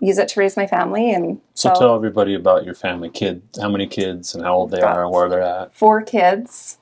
[0.00, 1.10] use it to raise my family.
[1.10, 4.70] And so so, tell everybody about your family, kid, how many kids and how old
[4.70, 5.72] they are and where they're at.
[5.72, 6.76] four kids,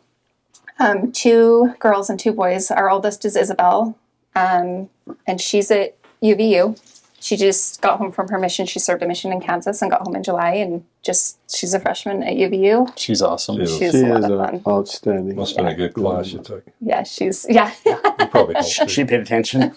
[0.80, 2.72] um, two girls and two boys.
[2.72, 3.94] Our oldest is Isabel,
[4.34, 4.90] um,
[5.28, 6.80] and she's at UVU.
[7.20, 8.66] she just got home from her mission.
[8.66, 11.80] She served a mission in Kansas and got home in July, and just she's a
[11.80, 12.92] freshman at UVU.
[12.98, 13.56] She's awesome.
[13.60, 13.66] Yeah.
[13.66, 14.62] She's She a lot is of uh, fun.
[14.68, 15.37] outstanding.
[15.37, 16.64] Must have been a good class you took.
[16.80, 17.72] Yeah, she's yeah.
[17.87, 17.96] You
[18.30, 18.90] probably helped.
[18.94, 19.74] She paid attention.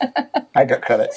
[0.55, 1.13] I got credit.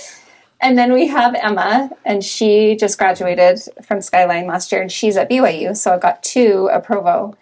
[0.63, 5.17] And then we have Emma, and she just graduated from Skyline last year, and she's
[5.17, 5.75] at BYU.
[5.75, 7.35] So I've got two at Provo,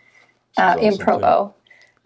[0.57, 1.55] uh, She's in awesome, Provo.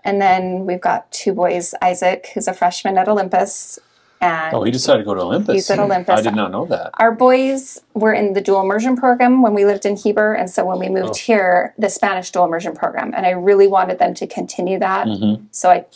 [0.04, 3.78] And then we've got two boys Isaac, who's a freshman at Olympus.
[4.22, 5.52] And Oh, he decided to go to Olympus.
[5.54, 6.16] He's at Olympus.
[6.18, 6.92] I did not know that.
[7.00, 10.32] our boys were in the dual immersion program when we lived in Heber.
[10.32, 11.18] And so when we moved Oh.
[11.26, 13.12] here, the Spanish dual immersion program.
[13.16, 15.06] And I really wanted them to continue that.
[15.08, 15.42] Mhm.
[15.50, 15.86] So I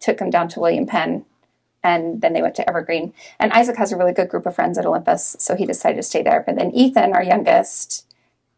[0.00, 1.24] took them down to William Penn
[1.84, 3.12] and then they went to Evergreen.
[3.38, 6.02] And Isaac has a really good group of friends at Olympus, so he decided to
[6.02, 6.42] stay there.
[6.44, 8.04] But then Ethan, our youngest,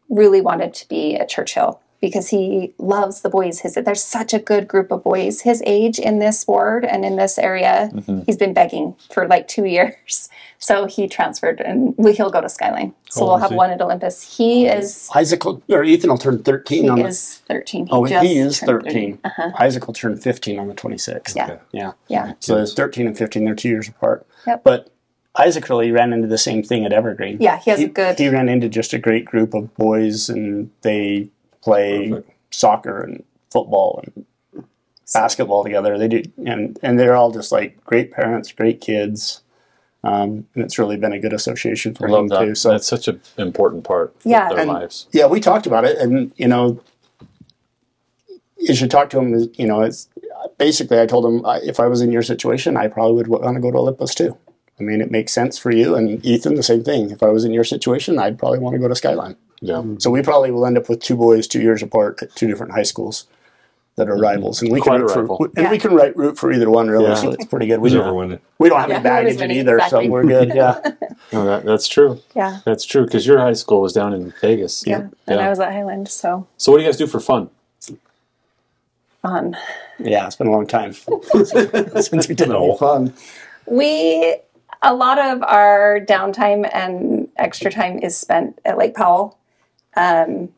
[0.09, 3.59] really wanted to be at Churchill because he loves the boys.
[3.59, 7.15] His there's such a good group of boys his age in this ward and in
[7.15, 7.89] this area.
[8.25, 10.29] He's been begging for like two years.
[10.61, 12.93] So he transferred and we, he'll go to Skyline.
[13.09, 13.55] So How we'll have he?
[13.55, 14.35] one at Olympus.
[14.37, 17.05] He is Isaac or Ethan will turn 13 he on the.
[17.07, 17.87] is 13.
[17.89, 19.19] Oh, just he is turned 13.
[19.23, 19.51] Uh-huh.
[19.57, 21.33] Isaac will turn 15 on the 26th.
[21.33, 21.45] Yeah.
[21.45, 21.59] Okay.
[21.71, 21.91] Yeah.
[22.09, 22.33] Yeah.
[22.41, 24.27] So there's 13 and 15, they're two years apart.
[24.45, 24.65] Yep.
[24.65, 24.89] But
[25.37, 27.37] Isaac really ran into the same thing at Evergreen.
[27.39, 30.71] Yeah, he has a good He ran into just a great group of boys, and
[30.81, 31.29] they
[31.61, 32.31] play Perfect.
[32.51, 34.25] soccer and football and
[35.13, 35.97] basketball together.
[35.97, 39.41] They do, and and they're all just like great parents, great kids,
[40.03, 42.39] um, and it's really been a good association for I love him that.
[42.41, 42.55] too.
[42.55, 44.49] So That's such an important part of Yeah.
[44.49, 45.07] their And- lives.
[45.11, 46.79] yeah, we talked about it, and you know,
[48.57, 49.49] you should talk to him.
[49.55, 50.07] You know, it's
[50.57, 53.55] basically I told him I- if I was in your situation, I probably would want
[53.55, 54.37] to go to Olympus too.
[54.79, 56.55] I mean, it makes sense for you and Ethan.
[56.55, 57.09] The same thing.
[57.11, 59.35] If I was in your situation, I'd probably want to go to Skyline.
[59.61, 59.75] Yeah.
[59.75, 62.47] Um, so we probably will end up with two boys two years apart at two
[62.47, 63.25] different high schools
[63.97, 64.21] that are mm-hmm.
[64.21, 65.45] rivals, and we Quite can root for, rival.
[65.57, 65.71] and Yeah.
[65.71, 67.07] we can write root for either one really.
[67.09, 67.15] Yeah.
[67.15, 67.81] So it's pretty good.
[67.81, 70.05] We never ever don't, we don't have Yeah, any baggage in either, exactly.
[70.05, 70.53] so we're good.
[70.55, 70.79] Yeah.
[71.31, 72.19] No, that, that's true.
[72.35, 72.61] yeah.
[72.65, 74.83] That's true because your high school was down in Vegas.
[74.87, 75.01] Yeah.
[75.01, 75.45] And Yeah.
[75.45, 77.51] I was at Highland, so So what do you guys do for fun?
[79.21, 79.55] fun.
[79.99, 80.93] yeah, it's been a long time
[81.43, 82.69] since we did No.
[82.69, 83.13] any fun.
[83.67, 84.37] We
[84.81, 89.37] a lot of our downtime and extra time is spent at Lake Powell.
[89.95, 90.49] Um,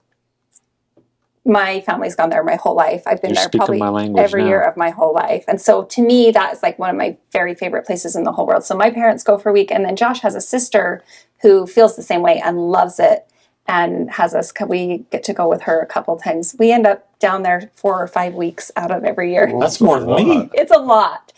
[1.43, 3.03] my family's gone there my whole life.
[3.07, 4.47] I've been You're there probably my every now.
[4.47, 7.17] year of my whole life, and so to me, that is like one of my
[7.31, 8.63] very favorite places in the whole world.
[8.63, 11.03] So my parents go for a week, and then Josh has a sister
[11.41, 13.27] who feels the same way and loves it,
[13.67, 14.53] and has us.
[14.67, 16.55] We get to go with her a couple times.
[16.59, 19.51] We end up down there four or five weeks out of every year.
[19.59, 20.49] That's more than me.
[20.53, 21.31] It's a lot.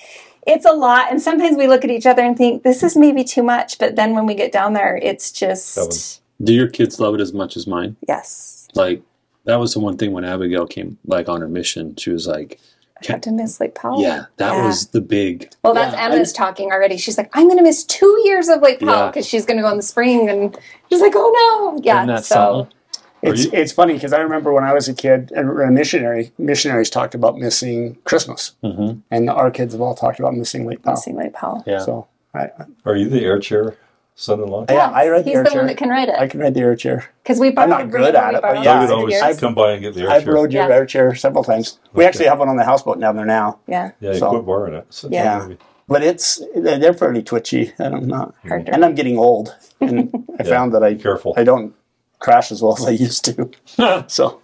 [0.45, 1.11] It's a lot.
[1.11, 3.77] And sometimes we look at each other and think, this is maybe too much.
[3.77, 6.22] But then when we get down there, it's just, Seven.
[6.43, 7.95] Do your kids love it as much as mine?
[8.07, 8.67] yes.
[8.75, 9.01] Like
[9.45, 11.95] that was the one thing when Abigail came like on her mission.
[11.95, 12.59] She was like,
[13.07, 14.01] I have to miss Lake Powell.
[14.01, 14.65] "Yeah, that Yeah.
[14.65, 16.95] was the big." Well, that's Yeah, Emma's talking already.
[16.97, 19.07] She's like, I'm going to miss two years of Lake Powell Yeah.
[19.07, 20.29] because she's going to go in the spring.
[20.29, 20.57] And
[20.89, 21.81] she's like, oh no.
[21.83, 21.97] Yeah.
[22.03, 22.77] Isn't that so, something?
[23.21, 26.31] It's you- it's funny because I remember when I was a kid, and a missionary
[26.37, 29.01] missionaries talked about missing Christmas, Mhm.
[29.11, 30.95] and our kids have all talked about missing Lake Powell.
[30.95, 31.63] missing Lake Powell.
[31.67, 31.79] Yeah.
[31.79, 32.51] So I, I-
[32.85, 33.75] Are you the air chair
[34.15, 34.65] son-in-law?
[34.69, 35.43] yeah, I read the air.
[35.43, 36.15] He's air the one that can ride it.
[36.17, 37.09] I can ride the air chair.
[37.23, 38.73] Because we I'm not good at it, but yeah.
[38.73, 39.39] I it would for always years.
[39.39, 40.33] come by and get the air I've chair.
[40.33, 40.75] rode your Yeah.
[40.75, 41.79] air chair several times.
[41.93, 43.91] We actually have one on the houseboat down there now, Yeah.
[43.99, 44.85] Yeah, you So- quit borrowing it.
[44.89, 45.39] So Yeah.
[45.47, 48.33] maybe- but it's they're they're fairly twitchy, and I'm not.
[48.47, 48.71] Harder.
[48.71, 50.49] And I'm getting old, and I Yeah.
[50.49, 51.33] found that I Careful.
[51.37, 51.73] I don't
[52.19, 53.49] crash as well as I used to.
[54.07, 54.39] so.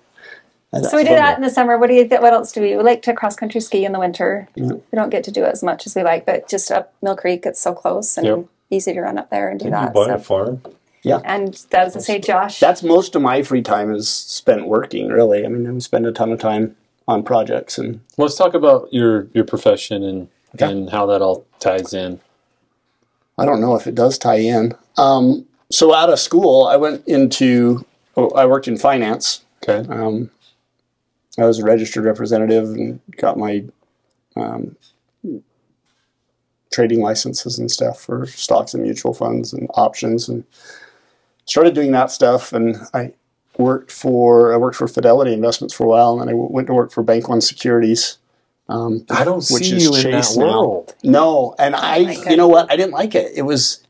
[0.84, 1.80] So we do that in the summer.
[1.80, 2.08] What do you?
[2.08, 2.76] Th- what else do we?
[2.78, 4.48] We like to cross country ski in the winter.
[4.56, 4.76] Mm-hmm.
[4.92, 7.16] We don't get to do it as much as we like, but just up Mill
[7.16, 8.46] Creek, it's so close and Yep.
[8.70, 9.94] Easy to run up there and do Did you that.
[9.94, 10.62] buy so- a farm?
[11.02, 11.22] Yeah.
[11.24, 12.60] And that was to say, Josh.
[12.60, 15.08] That's most of my free time is spent working.
[15.08, 16.76] Really, I mean, I spend a ton of time
[17.08, 20.70] on projects, and Let's talk about your your profession and Okay.
[20.70, 22.20] and how that all ties in.
[23.38, 24.74] I don't know if it does tie in.
[24.98, 27.86] Um, so out of school, I went into.
[28.18, 29.46] Oh, I worked in finance.
[29.64, 29.88] Okay.
[29.90, 30.30] Um,
[31.38, 33.64] I was a registered representative and got my
[34.36, 34.76] um,
[36.72, 40.44] trading licenses and stuff for stocks and mutual funds and options, and
[41.46, 42.54] started doing that stuff.
[42.54, 43.14] And I
[43.58, 46.68] worked for I worked for Fidelity Investments for a while, and then I w- went
[46.68, 48.18] to work for Bank One Securities.
[48.70, 50.46] Um, I don't Which see is you in that Chase now.
[50.46, 50.96] world.
[51.04, 52.72] no, and I, like you know what?
[52.72, 53.32] I didn't like it.
[53.36, 53.84] It was.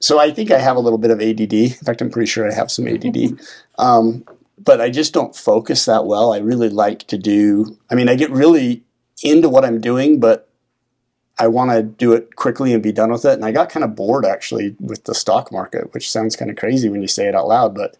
[0.00, 1.52] So I think I have a little bit of ADD.
[1.52, 3.38] In fact, I'm pretty sure I have some ADD.
[3.78, 4.24] um,
[4.58, 6.32] but I just don't focus that well.
[6.32, 7.76] I really like to do.
[7.90, 8.82] I mean, I get really
[9.22, 10.48] into what I'm doing, but
[11.42, 13.32] I want to do it quickly and be done with it.
[13.32, 16.56] And I got kind of bored actually with the stock market, which sounds kind of
[16.56, 17.96] crazy when you say it out loud, but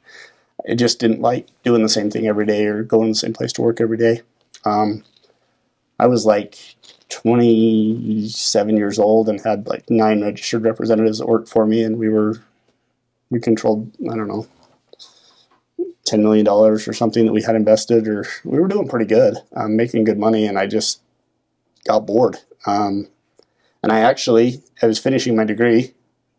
[0.70, 3.32] I just didn't like doing the same thing every day or going to the same
[3.32, 4.20] place to work every day.
[4.64, 5.02] Um,
[5.98, 6.76] I was like
[7.08, 12.08] 27 years old and had like nine registered representatives that worked for me, and we
[12.08, 12.40] were
[13.28, 14.46] we controlled I don't know
[16.04, 19.34] ten million dollars or something that we had invested, or we were doing pretty good,
[19.56, 21.00] um, making good money, and I just
[21.84, 22.36] got bored.
[22.66, 23.08] Um,
[23.82, 25.94] and I actually I was finishing my degree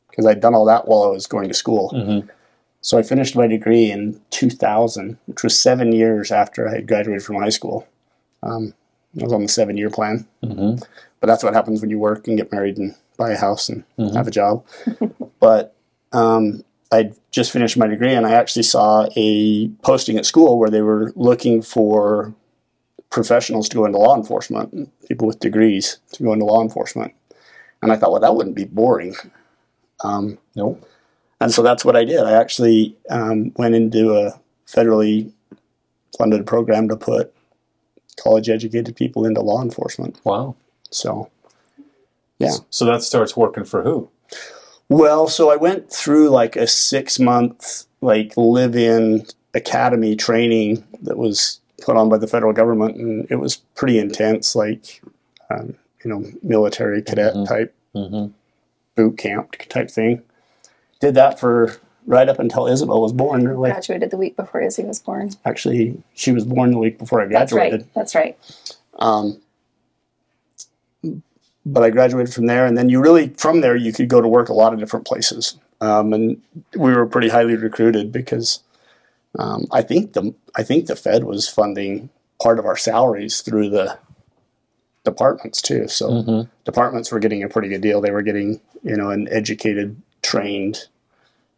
[0.09, 1.91] because I'd done all that while I was going to school.
[1.93, 2.29] Mhm.
[2.81, 7.23] So I finished my degree in 2000, which was seven years after I had graduated
[7.23, 7.87] from high school.
[8.43, 8.73] Um,
[9.19, 10.27] I was on the seven year plan.
[10.43, 10.83] Mhm.
[11.19, 13.83] But that's what happens when you work and get married and buy a house and
[14.13, 14.65] have a job.
[15.39, 15.73] but
[16.11, 20.69] um, I just finished my degree and I actually saw a posting at school where
[20.69, 22.33] they were looking for
[23.09, 27.13] professionals to go into law enforcement, people with degrees to go into law enforcement.
[27.83, 29.15] And I thought, well, that wouldn't be boring.
[30.03, 30.87] Um, Nope.
[31.39, 32.19] and so that's what I did.
[32.21, 35.31] I actually um, went into a federally
[36.17, 37.33] funded program to put
[38.21, 40.19] college educated people into law enforcement.
[40.23, 40.55] Wow.
[40.91, 41.29] So,
[42.39, 42.53] yeah.
[42.69, 44.09] So that starts working for who?
[44.89, 51.17] Well, so I went through like a six month like live in academy training that
[51.17, 55.01] was put on by the federal government, and it was pretty intense, like
[55.49, 57.47] um, you know military cadet Mhm.
[57.47, 58.31] type Mm-hmm.
[58.95, 60.21] boot camp type thing.
[60.99, 63.43] Did that for right up until Isabel was born.
[63.57, 65.29] Like Graduated the week before Izzy was born.
[65.45, 67.87] actually, she was born the week before I graduated.
[67.93, 68.35] That's graduated.
[68.35, 68.39] right.
[68.39, 69.39] That's right.
[71.09, 71.21] Um,
[71.65, 74.27] but I graduated from there, and then you really from there you could go to
[74.27, 76.41] work a lot of different places, um, and
[76.75, 78.59] we were pretty highly recruited because
[79.39, 82.09] um, I think the I think the Fed was funding
[82.41, 83.97] part of our salaries through the
[85.03, 85.87] departments too.
[85.87, 86.49] So Mhm.
[86.65, 88.01] departments were getting a pretty good deal.
[88.01, 90.87] They were getting you know an educated, trained,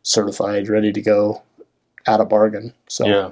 [0.03, 1.41] certified, ready to go
[2.07, 2.73] at a bargain.
[2.87, 3.31] So Yeah.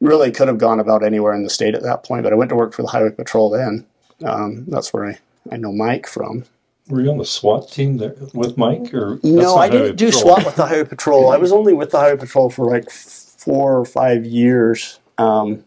[0.00, 2.48] really could have gone about anywhere in the state at that point, but I went
[2.50, 3.86] to work for the Highway Patrol then.
[4.24, 5.18] Um, that's where I,
[5.52, 6.44] I know Mike from.
[6.88, 10.22] Were you on the SWAT team there with Mike, or no, I didn't do Patrol?
[10.22, 11.30] SWAT with the Highway Patrol.
[11.30, 14.98] I was only with the Highway Patrol for like four or five years.
[15.18, 15.64] Um,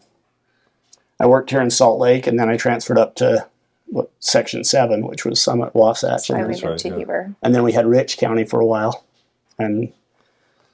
[1.18, 3.46] I worked here in Salt Lake, and then I transferred up to
[3.90, 6.96] what, Section Seven, which was Summit, Wasatch, I and, moved right, to yeah.
[6.96, 7.34] Heber.
[7.42, 9.04] and then we had Rich County for a while,
[9.58, 9.92] and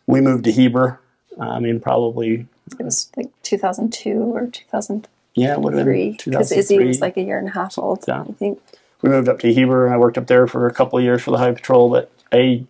[0.07, 1.01] we moved to Heber.
[1.39, 2.47] Uh, I mean, probably
[2.79, 7.17] It was like 2002 or 2003 yeah, it would have been because Izzy was like
[7.19, 8.05] a year and a half old.
[8.09, 8.23] Yeah.
[8.23, 8.61] I think.
[9.03, 11.23] we moved up to Heber and I worked up there for a couple of years
[11.23, 11.91] for the Highway Patrol.
[11.91, 12.65] But I,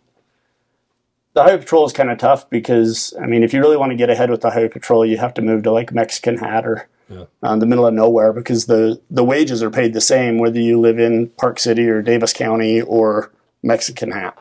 [1.34, 3.96] the Highway Patrol is kind of tough because I mean, if you really want to
[3.96, 6.88] get ahead with the Highway Patrol, you have to move to like Mexican Hat or
[7.08, 7.24] Yeah.
[7.42, 10.80] uh, the middle of nowhere because the the wages are paid the same whether you
[10.80, 13.30] live in Park City or Davis County or
[13.62, 14.36] Mexican Hat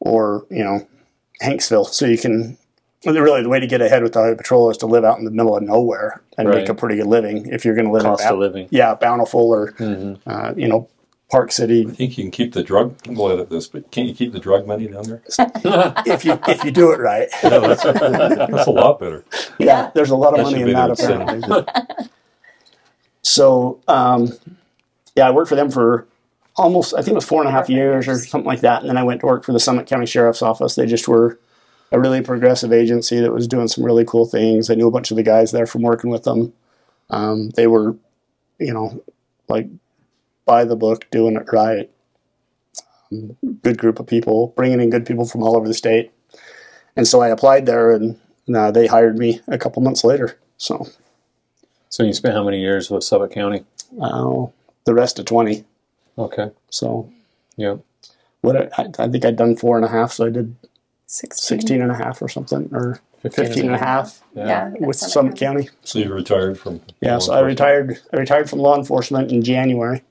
[0.00, 0.86] or you know
[1.42, 1.86] Hanksville.
[1.86, 2.58] So you can.
[3.04, 5.24] Really, the way to get ahead with the Highway Patrol is to live out in
[5.24, 6.56] the middle of nowhere and Right.
[6.58, 7.46] make a pretty good living.
[7.46, 8.68] If you're going to live Cost in of Boun- living.
[8.70, 10.18] yeah, Bountiful or Mhm.
[10.26, 10.88] uh, you know
[11.30, 12.96] Park City, I think you can keep the drug.
[13.06, 15.22] I'm glad at this, but can't you keep the drug money down there?
[16.06, 17.28] if you if you do it right.
[17.42, 19.24] Yeah, that's, that's a lot better.
[19.58, 22.08] Yeah, there's a lot of That money in that apparently.
[23.22, 24.32] so um,
[25.16, 26.06] yeah, I worked for them for
[26.54, 28.88] almost I think it was four and a half years or something like that, and
[28.88, 30.76] then I went to work for the Summit County Sheriff's Office.
[30.76, 31.40] They just were
[31.90, 34.70] a really progressive agency that was doing some really cool things.
[34.70, 36.52] I knew a bunch of the guys there from working with them.
[37.10, 37.96] Um, they were,
[38.58, 39.02] you know,
[39.48, 39.68] like
[40.46, 41.90] by the book, doing it right.
[43.12, 46.12] Um, good group of people, bringing in good people from all over the state.
[46.96, 48.18] And so I applied there, and
[48.54, 50.38] uh, they hired me a couple months later.
[50.56, 50.86] So
[51.90, 53.64] So you spent how many years with Suffolk County?
[54.00, 54.46] uh,
[54.84, 55.64] the rest of 20.
[56.18, 56.50] Okay.
[56.70, 57.10] So
[57.56, 57.76] Yeah.
[58.40, 60.54] what I, I think I'd done four and a half, so I did
[61.06, 61.58] 16.
[61.58, 64.70] 16 and a half or something, or 15 15 and a half Yeah.
[64.80, 65.68] with Summit County.
[65.82, 66.80] So you retired from.
[67.00, 68.00] Yeah, law so I retired.
[68.12, 70.02] I retired from law enforcement in January.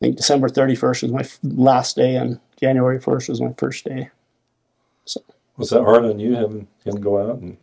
[0.00, 4.08] I think December 31st was my last day, and January 1st was my first day.
[5.58, 7.58] Was that hard on you having him go out and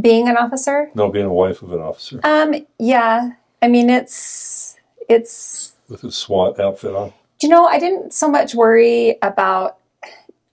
[0.00, 0.90] Being an officer?
[0.94, 3.32] no being a wife of an officer Um, yeah.
[3.60, 4.76] I mean, it's
[5.08, 7.12] it's with his SWAT outfit on?
[7.42, 9.78] you know, I didn't so much worry about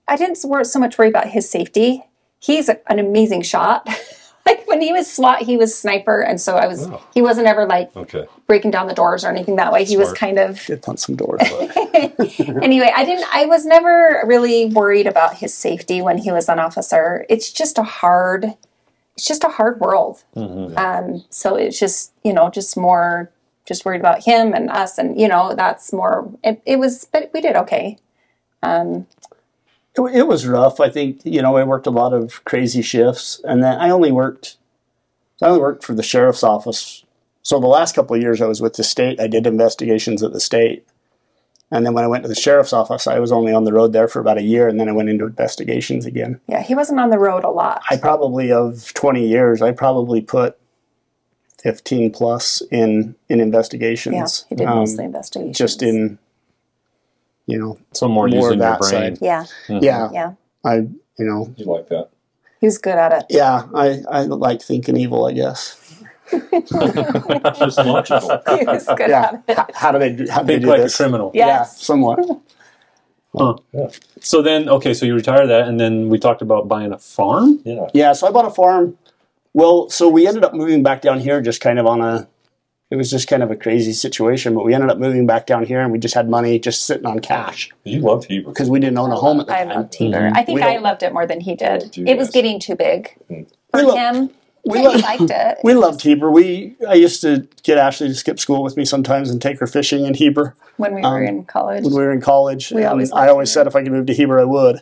[0.07, 2.03] I didn't wor- so much worry about his safety.
[2.39, 3.87] He's a, an amazing shot.
[4.57, 6.87] like when he was SWAT, he was sniper, and so I was.
[6.87, 7.01] Wow.
[7.13, 8.25] He wasn't ever like Okay.
[8.47, 9.83] breaking down the doors or anything that way.
[9.85, 11.41] He was kind of Did punch some doors.
[12.61, 12.91] anyway.
[12.95, 13.25] I didn't.
[13.33, 17.25] I was never really worried about his safety when he was an officer.
[17.29, 18.53] It's just a hard.
[19.15, 20.23] It's just a hard world.
[20.35, 23.29] Um, so it's just you know just more
[23.65, 26.31] just worried about him and us and you know that's more.
[26.43, 27.97] It, it was, but we did okay.
[28.63, 29.07] Um,
[29.97, 30.79] it, it was rough.
[30.79, 34.11] I think you know I worked a lot of crazy shifts, and then I only
[34.11, 34.57] worked.
[35.41, 37.03] I only worked for the sheriff's office.
[37.43, 40.31] So the last couple of years I was with the state, I did investigations at
[40.33, 40.85] the state,
[41.71, 43.93] And then when I went to the sheriff's office, I was only on the road
[43.93, 46.39] there for about a year, and then I went into investigations again.
[46.47, 47.81] Yeah, he wasn't on the road a lot.
[47.89, 50.55] I probably of 20 years, I probably put
[51.63, 54.15] 15 plus in in investigations.
[54.15, 55.57] yeah, he did Um, mostly investigations.
[55.57, 56.19] just in,
[57.51, 59.15] you know, So more, More using your that brain.
[59.15, 59.17] side.
[59.21, 59.83] Yeah, mm-hmm.
[59.83, 60.33] yeah, yeah.
[60.65, 60.75] I,
[61.19, 62.09] you know, You like that?
[62.59, 63.25] He was good at it.
[63.29, 65.77] yeah, I, I like thinking evil, I guess.
[66.31, 68.41] Just logical.
[68.59, 69.23] He was good Yeah.
[69.25, 69.57] at it.
[69.57, 70.93] How, how do they do, how do they Think do like this?
[70.93, 71.31] a criminal.
[71.33, 71.81] Yeah, Yes.
[71.81, 72.19] somewhat.
[74.19, 77.61] So then, okay, so you retire that, and then we talked about buying a farm.
[77.63, 77.87] Yeah.
[77.93, 78.97] Yeah, so I bought a farm.
[79.53, 82.27] Well, so we ended up moving back down here just kind of on a
[82.91, 85.63] it was just kind of a crazy situation, but we ended up moving back down
[85.65, 88.49] here and we just had money just sitting on cash You loved Heber.
[88.49, 89.69] because we didn't own a home at the I time.
[89.69, 90.19] loved Heber.
[90.19, 90.37] Mhm.
[90.37, 91.89] I think We I loved it more than he did.
[91.91, 93.47] do, It was getting too big Mm.
[93.71, 94.29] for We lo- him.
[94.65, 95.57] we Yeah, lo- liked it.
[95.63, 96.29] We loved Heber.
[96.29, 99.67] We I used to get Ashley to skip school with me sometimes and take her
[99.67, 101.85] fishing in Heber when we were um, in college.
[101.85, 102.71] when we were in college.
[102.71, 103.61] We always I always Heber.
[103.61, 104.81] said if I could move to Heber, I would.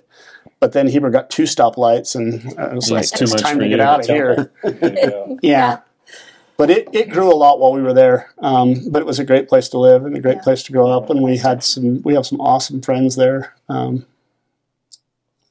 [0.59, 3.59] But then Heber got two stoplights, and I was like, It's too it's much time
[3.59, 4.51] to get out of here.
[4.81, 5.35] Yeah.
[5.41, 5.77] Yeah.
[6.59, 8.31] But it, it grew a lot while we were there.
[8.39, 10.41] Um, but it was a great place to live and a great Yeah.
[10.41, 11.09] place to grow up.
[11.09, 13.55] And we had some we have some awesome friends there.
[13.69, 14.05] Um,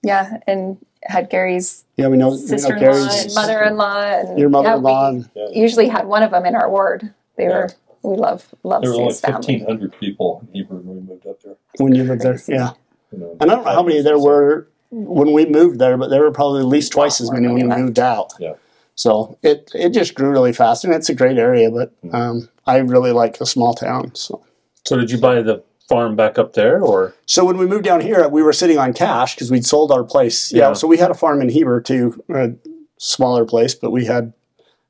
[0.02, 5.02] yeah, and had Gary's yeah, we know, sister-in-law Gary's and mother-in-law, and your mother-in-law.
[5.02, 5.48] Yeah, and, Yeah.
[5.62, 7.14] usually had one of them in our ward.
[7.36, 7.48] They Yeah.
[7.56, 7.68] were
[8.02, 9.36] we love love There were only his family.
[9.38, 11.56] fifteen hundred people in Heber when we moved up there.
[11.78, 12.72] when you lived there, yeah.
[13.12, 16.10] You know, And I don't know how many there were when we moved there, but
[16.10, 18.34] there were probably at least twice as many when when we we moved out.
[18.38, 18.52] Yeah.
[18.98, 21.70] So it it just grew really fast, and it's a great area.
[21.70, 24.12] But um, I really like the small town.
[24.16, 24.44] So.
[24.84, 28.00] So did you buy the farm back up there, or So when we moved down
[28.00, 30.52] here, we were sitting on cash because we'd sold our place.
[30.52, 30.68] Yeah.
[30.68, 30.72] Yeah.
[30.72, 32.54] So we had a farm in Heber too, a
[32.96, 34.32] smaller place, but we had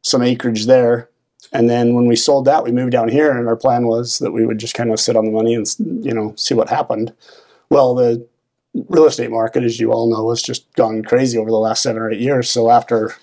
[0.00, 1.10] some acreage there.
[1.52, 4.32] And then when we sold that, we moved down here, and our plan was that
[4.32, 7.12] we would just kind of sit on the money and you know see what happened.
[7.68, 8.26] Well, the
[8.88, 12.00] real estate market, as you all know, has just gone crazy over the last seven
[12.00, 12.50] or eight years.
[12.50, 13.14] So after,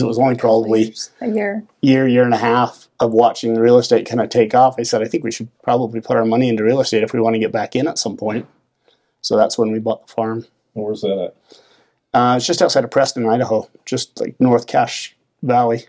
[0.00, 1.64] it was only probably a year.
[1.80, 5.02] year, year and a half of watching real estate kind of take off, I said,
[5.02, 7.40] I think we should probably put our money into real estate if we want to
[7.40, 8.46] get back in at some point.
[9.20, 10.46] So that's when we bought the farm.
[10.74, 11.36] Where's that at?
[12.14, 15.86] Uh, it's just outside of Preston, Idaho, just like North Cache Valley.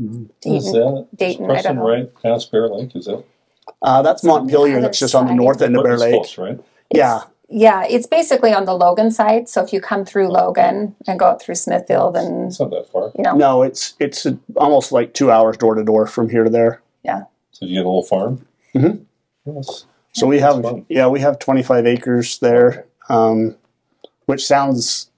[0.00, 1.88] Is that Dayton, Preston Idaho.
[1.88, 2.94] right past Bear Lake?
[2.96, 3.24] Is that
[3.80, 4.74] Uh, that's It's Montpelier.
[4.78, 6.14] other That's just on the north end of Bear Lake.
[6.14, 6.58] close, right?
[6.92, 7.20] Yeah,
[7.56, 9.48] Yeah, it's basically on the Logan side.
[9.48, 12.88] So if you come through Logan and go up through Smithfield, and It's not that
[12.90, 13.12] far.
[13.16, 16.50] you know, no, it's it's almost like two hours door to door from here to
[16.50, 16.82] there.
[17.04, 17.24] Yeah.
[17.52, 18.44] So you get a little farm.
[18.74, 19.54] Mm-hmm.
[19.54, 19.86] Yes.
[20.12, 20.84] So we have fun.
[20.88, 23.54] yeah we have 25 acres there, um,
[24.26, 25.10] which sounds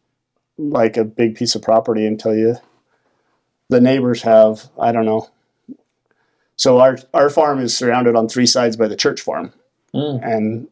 [0.58, 2.56] like a big piece of property until you
[3.70, 5.30] the neighbors have I don't know.
[6.56, 9.54] So our our farm is surrounded on three sides by the church farm,
[9.94, 10.20] Mm.
[10.22, 10.68] and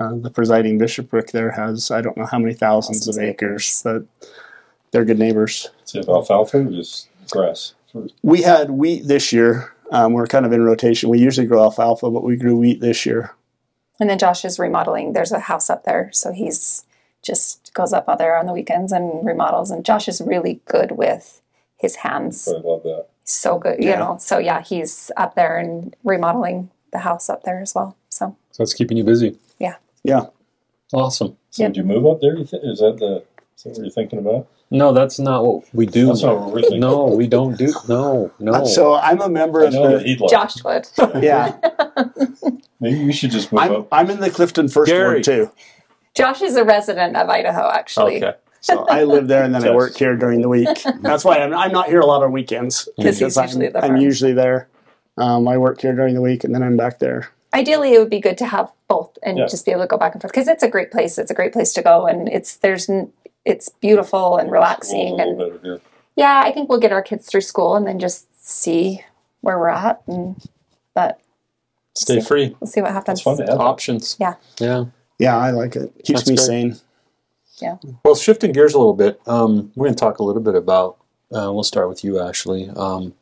[0.00, 3.22] uh, the presiding bishopric there has I don't know how many thousands of Thousands of
[3.24, 4.02] acres, but
[4.90, 5.70] they're good neighbors.
[5.86, 7.74] Is it alfalfa or just grass?
[8.22, 9.72] We had wheat this year.
[9.90, 11.10] Um, we're kind of in rotation.
[11.10, 13.34] We usually grow alfalfa, but we grew wheat this year.
[14.00, 15.12] and then Josh is remodeling.
[15.12, 16.84] There's a house up there, so he's
[17.22, 19.70] just goes up out there on the weekends and remodels.
[19.70, 21.40] And Josh is really good with
[21.76, 22.48] his hands.
[22.48, 23.06] I love that.
[23.24, 23.98] so good, you Yeah.
[23.98, 24.16] know.
[24.18, 27.94] So yeah, he's up there and remodeling the house up there as well.
[28.08, 29.36] So so it's keeping you busy?
[29.58, 29.74] Yeah.
[30.04, 30.26] Yeah.
[30.92, 31.36] Awesome.
[31.50, 31.70] So Yep.
[31.70, 32.36] would you move up there?
[32.36, 33.24] You th- is that the
[33.56, 34.46] is that what you're thinking about?
[34.70, 36.06] No, that's not what we do.
[36.06, 36.80] That's not what we're thinking.
[36.80, 37.72] no, we don't do.
[37.88, 38.64] No, no.
[38.64, 40.30] So I'm a member I of know the he'd like.
[40.30, 40.88] Josh would.
[41.22, 41.56] yeah.
[42.80, 43.88] Maybe you should just move I'm up.
[43.92, 45.14] I'm in the Clifton First Gary.
[45.16, 45.50] Ward too.
[46.14, 48.34] Josh is a resident of Idaho, actually, okay.
[48.60, 50.68] So I live there and then I work here during the week.
[51.00, 53.72] That's why I'm, I'm not here a lot on weekends 'Cause he's I'm, usually at
[53.72, 54.68] the I'm usually there.
[55.18, 57.28] Um, I work here during the week and then I'm back there.
[57.54, 59.46] Ideally, it would be good to have both and Yeah.
[59.46, 61.18] just be able to go back and forth because it's a great place.
[61.18, 62.88] It's a great place to go, and it's there's
[63.44, 65.20] it's beautiful and relaxing.
[65.20, 65.80] And better here.
[66.16, 69.04] yeah, I think we'll get our kids through school and then just see
[69.42, 70.02] where we're at.
[70.06, 70.36] And
[70.94, 71.20] but
[71.94, 72.56] Stay free.
[72.60, 73.20] we'll see what happens.
[73.20, 73.60] Fun to have.
[73.60, 74.16] Options.
[74.18, 74.34] Yeah.
[74.58, 74.84] Yeah.
[75.18, 75.92] Yeah, I like it.
[76.04, 76.46] Keeps That's me great.
[76.46, 76.76] sane.
[77.60, 80.54] Yeah well, shifting gears a little bit, um, we're going to talk a little bit
[80.56, 80.96] about.
[81.30, 82.68] Uh, we'll start with you, Ashley.
[82.70, 83.14] Um,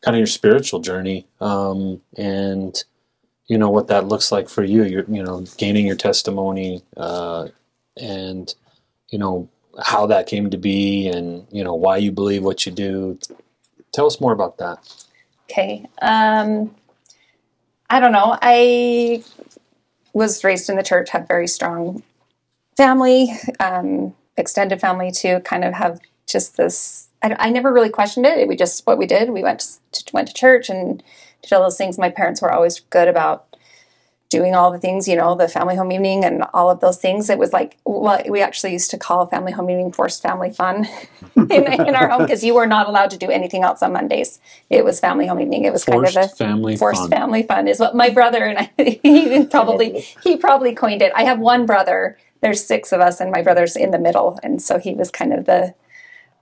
[0.00, 2.82] kind of your spiritual journey, um, and
[3.50, 4.84] you know what that looks like for you.
[4.84, 7.48] You're, you know, gaining your testimony, uh,
[8.00, 8.54] and
[9.08, 9.48] you know
[9.84, 13.18] how that came to be, and you know why you believe what you do.
[13.90, 14.78] Tell us more about that.
[15.50, 15.84] Okay.
[16.00, 16.72] Um,
[17.90, 18.38] I don't know.
[18.40, 19.24] I
[20.12, 22.04] was raised in the church, had very strong
[22.76, 25.40] family, um, extended family too.
[25.40, 25.98] Kind of have
[26.28, 27.08] just this.
[27.20, 28.46] I, I never really questioned it.
[28.46, 29.30] We just what we did.
[29.30, 31.02] We went to, went to church and
[31.42, 31.98] did all those things.
[31.98, 33.50] My parents were always good about
[34.30, 37.28] doing all the things, you know, the family home evening and all of those things.
[37.28, 40.86] It was like what we actually used to call family home evening forced family fun
[41.36, 44.40] in, in our home because you were not allowed to do anything else on Mondays.
[44.70, 45.64] It was family home evening.
[45.64, 47.10] It was Forced kind of a family forced fun.
[47.10, 48.70] family fun is what my brother and I
[49.02, 51.12] he probably he probably coined it.
[51.16, 52.16] I have one brother.
[52.40, 55.32] There's six of us, and my brother's in the middle, and so he was kind
[55.32, 55.74] of the.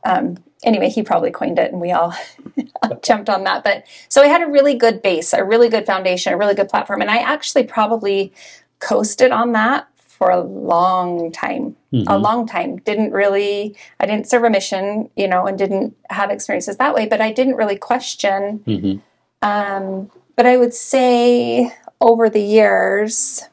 [0.05, 2.14] Um, anyway, he probably coined it, and we all
[3.02, 3.64] jumped on that.
[3.64, 6.68] But so I had a really good base, a really good foundation, a really good
[6.68, 8.32] platform, and I actually probably
[8.80, 11.76] coasted on that for a long time.
[12.09, 12.76] A long time.
[12.78, 13.76] Didn't really.
[14.00, 17.06] I didn't serve a mission, you know, and didn't have experiences that way.
[17.06, 18.59] But I didn't really question.
[18.66, 19.00] Mhm.
[19.42, 23.44] Um, but I would say over the years,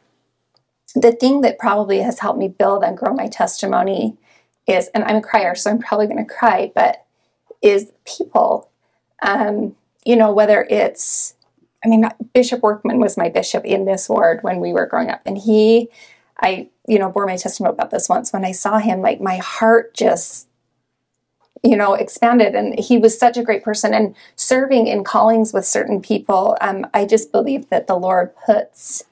[0.95, 4.17] the thing that probably has helped me build and grow my testimony
[4.67, 7.05] is, and I'm a crier, so I'm probably going to cry, but
[7.61, 8.69] is people.
[9.21, 11.35] Um, you know, whether it's,
[11.83, 15.21] I mean, Bishop Workman was my bishop in this ward when we were growing up,
[15.25, 15.89] and he,
[16.39, 19.37] I, you know, bore my testimony about this once when I saw him, like my
[19.37, 20.47] heart just
[21.63, 25.65] you know expanded and he was such a great person and serving in callings with
[25.65, 29.03] certain people um, i just believe that the lord puts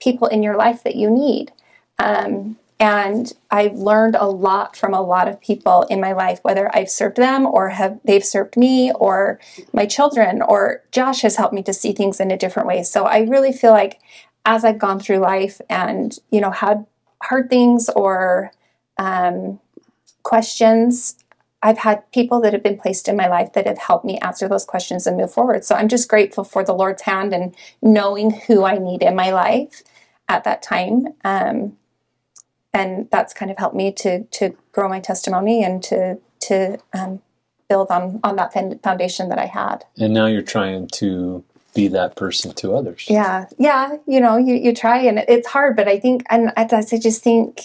[0.00, 1.52] people in your life that you need
[1.98, 6.74] um, and i've learned a lot from a lot of people in my life whether
[6.74, 9.40] i've served them or have they've served me or
[9.72, 13.04] my children or josh has helped me to see things in a different way so
[13.04, 14.00] i really feel like
[14.44, 16.86] as i've gone through life and you know had
[17.22, 18.50] hard things or
[18.98, 19.58] um,
[20.22, 21.16] questions
[21.62, 24.46] I've had people that have been placed in my life that have helped me answer
[24.46, 25.64] those questions and move forward.
[25.64, 29.30] So I'm just grateful for the Lord's hand and knowing who I need in my
[29.30, 29.82] life
[30.28, 31.08] at that time.
[31.24, 31.76] Um,
[32.76, 37.20] and that's kind of helped me to to grow my testimony and to to um,
[37.68, 38.52] build on on that
[38.82, 39.84] foundation that I had.
[39.96, 43.06] And now you're trying to be that person to others.
[43.08, 43.96] Yeah, yeah.
[44.06, 47.62] You know, you you try and it's hard, but I think and I, just think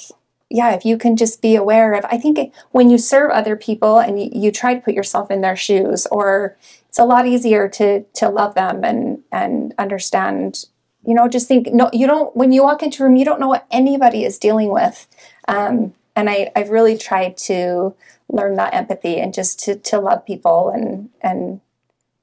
[0.49, 3.99] yeah, if you can just be aware of, I think when you serve other people
[3.99, 6.57] and you, you try to put yourself in their shoes, or
[6.89, 10.65] it's a lot easier to to love them and and understand.
[11.05, 11.67] You know, just think.
[11.73, 12.35] No, you don't.
[12.35, 15.07] When you walk into a room, you don't know what anybody is dealing with.
[15.47, 17.95] Um, and I, I've really tried to
[18.29, 21.61] learn that empathy and just to to love people and and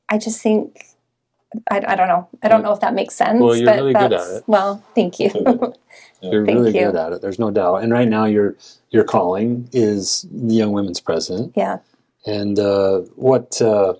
[0.09, 0.85] I just think.
[1.71, 2.29] I, I don't know.
[2.43, 3.41] I don't know if that makes sense.
[3.41, 4.45] Well, you're but really good at it.
[4.47, 5.31] Well, thank you.
[6.21, 6.87] You're Thank really you.
[6.87, 7.23] good at it.
[7.23, 7.77] There's no doubt.
[7.77, 8.57] And right now, your
[8.91, 11.53] your calling is the Young Women's President.
[11.57, 11.79] yeah.
[12.27, 13.61] And uh, what?
[13.63, 13.95] Uh,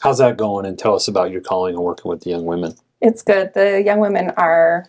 [0.00, 0.66] how's that going?
[0.66, 2.74] And tell us about your calling and working with the young women.
[3.06, 3.54] It's good.
[3.54, 4.88] The young women are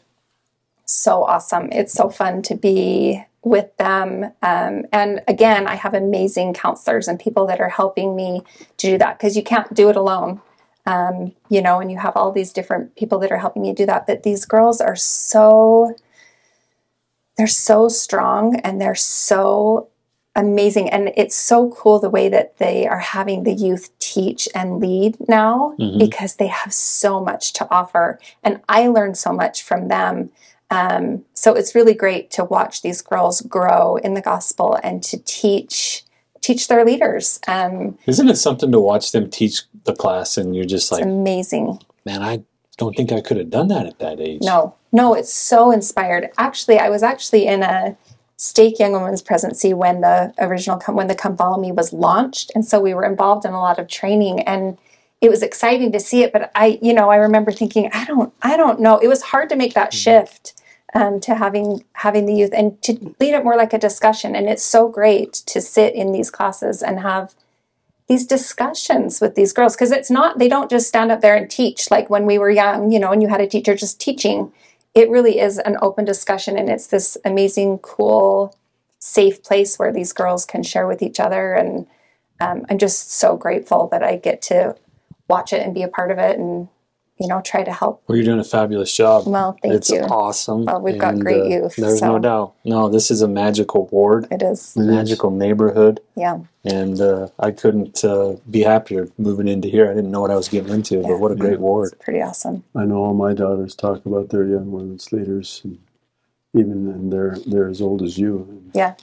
[0.85, 1.69] so awesome.
[1.71, 4.31] It's so fun to be with them.
[4.41, 8.41] Um, and again, I have amazing counselors and people that are helping me
[8.77, 10.41] to do that because you can't do it alone.
[10.87, 13.85] Um, you know, and you have all these different people that are helping you do
[13.85, 14.07] that.
[14.07, 15.95] But these girls are so,
[17.37, 19.89] they're so strong and they're so
[20.37, 20.89] amazing.
[20.89, 25.17] And it's so cool the way that they are having the youth teach and lead
[25.27, 25.97] now Mhm.
[25.99, 28.19] because they have so much to offer.
[28.43, 30.29] And I learned so much from them.
[30.69, 35.17] Um, so it's really great to watch these girls grow in the gospel and to
[35.25, 36.03] teach
[36.41, 37.39] teach their leaders.
[37.47, 41.79] Um, Isn't it something to watch them teach the class and you're just like, amazing.
[42.05, 42.43] man, I
[42.77, 44.41] don't think I could have done that at that age.
[44.43, 46.29] No, no, it's so inspired.
[46.37, 47.97] Actually, I was actually in a
[48.37, 52.51] stake young women's presidency when the original come when the come follow me was launched.
[52.53, 54.77] And so we were involved in a lot of training and
[55.19, 56.31] it was exciting to see it.
[56.31, 58.99] But i you know i remember thinking i don't i don't know.
[58.99, 60.61] It was hard to make that shift
[60.93, 64.35] um, to having having the youth and to lead it more like a discussion.
[64.35, 67.33] And it's so great to sit in these classes and have
[68.07, 69.75] these discussions with these girls.
[69.75, 71.89] Because it's not they don't just stand up there and teach.
[71.89, 74.53] Like when we were young you know and you had a teacher just teaching
[74.97, 78.57] it really is an open discussion and it's this amazing cool
[78.99, 81.53] safe place where these girls can share with each other.
[81.53, 81.87] And
[82.39, 84.75] um, i'm just so grateful that i get to
[85.27, 86.67] watch it and be a part of it and
[87.19, 89.25] you know try to help Well, you're doing a fabulous job.
[89.27, 90.65] well thank it's you awesome.
[90.65, 92.53] Well, we've got great uh, youth, There's so- no doubt.
[92.63, 97.51] No, this is a magical ward, it is a magical neighborhood, yeah and uh, I
[97.51, 99.89] couldn't uh, be happier moving into here.
[99.89, 101.07] I didn't know what I was getting into, Yeah.
[101.07, 101.93] but what a great ward.
[101.93, 105.79] it's pretty awesome I know all my daughters talk about their young women's leaders, and
[106.53, 108.63] even and they're they're as old as you.
[108.73, 108.95] Yeah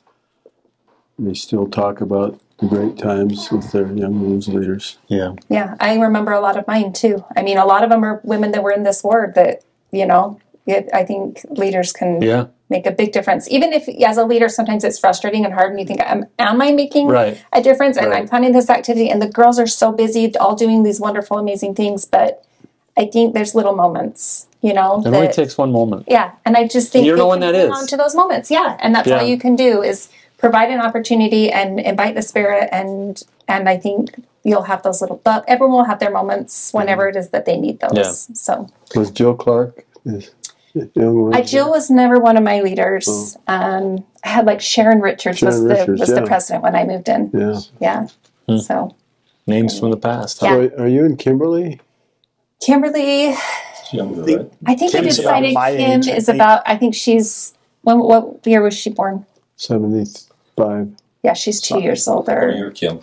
[1.19, 4.99] they still talk about the great times with their young women's leaders.
[5.09, 5.33] Yeah.
[5.49, 7.25] Yeah, I remember a lot of mine too.
[7.37, 9.63] I mean, a lot of them are women that were in this ward that,
[9.93, 12.47] you know, it, I think leaders can Yeah.
[12.71, 13.49] make a big difference.
[13.51, 16.61] Even if, as a leader, sometimes it's frustrating and hard, and you think, am, am
[16.63, 17.39] I making Right.
[17.53, 17.97] a difference?
[17.99, 18.21] And Right.
[18.23, 21.75] I'm planning this activity, and the girls are so busy, all doing these wonderful, amazing
[21.75, 22.07] things.
[22.07, 22.43] But
[22.97, 26.05] I think there's little moments, you know, It only takes one moment.
[26.09, 27.79] yeah, and I just think You don't know they when can that hang is.
[27.81, 29.19] On to those moments, yeah, and that's Yeah.
[29.21, 30.09] all you can do is
[30.45, 35.21] provide an opportunity and invite the spirit, and and I think you'll have those little.
[35.25, 38.29] But everyone will have their moments whenever it is that they need those.
[38.29, 38.35] Yeah.
[38.35, 40.33] So Was Jill Clark is
[40.75, 41.35] young?
[41.35, 43.39] I, Jill was never one of my leaders.
[43.47, 47.09] Um, I had like Sharon Richards was the Richards, was the president when I moved
[47.09, 47.31] in.
[47.33, 47.61] Yeah.
[47.81, 48.09] Yeah.
[48.47, 48.59] Hmm.
[48.59, 48.95] So
[49.47, 50.41] Names from the past.
[50.41, 50.47] huh?
[50.47, 50.69] Yeah.
[50.77, 51.81] So are you in Kimberly?
[52.61, 53.35] Kimberly,
[53.93, 54.51] Younger.
[54.67, 56.37] I think we Kim's about decided Kim age, is think.
[56.37, 56.63] about.
[56.67, 57.55] I think she's.
[57.83, 59.25] When what year was she born?
[60.59, 60.97] Seventy-five.
[61.23, 62.53] Yeah, she's two years Or older.
[62.57, 63.01] you're Kim.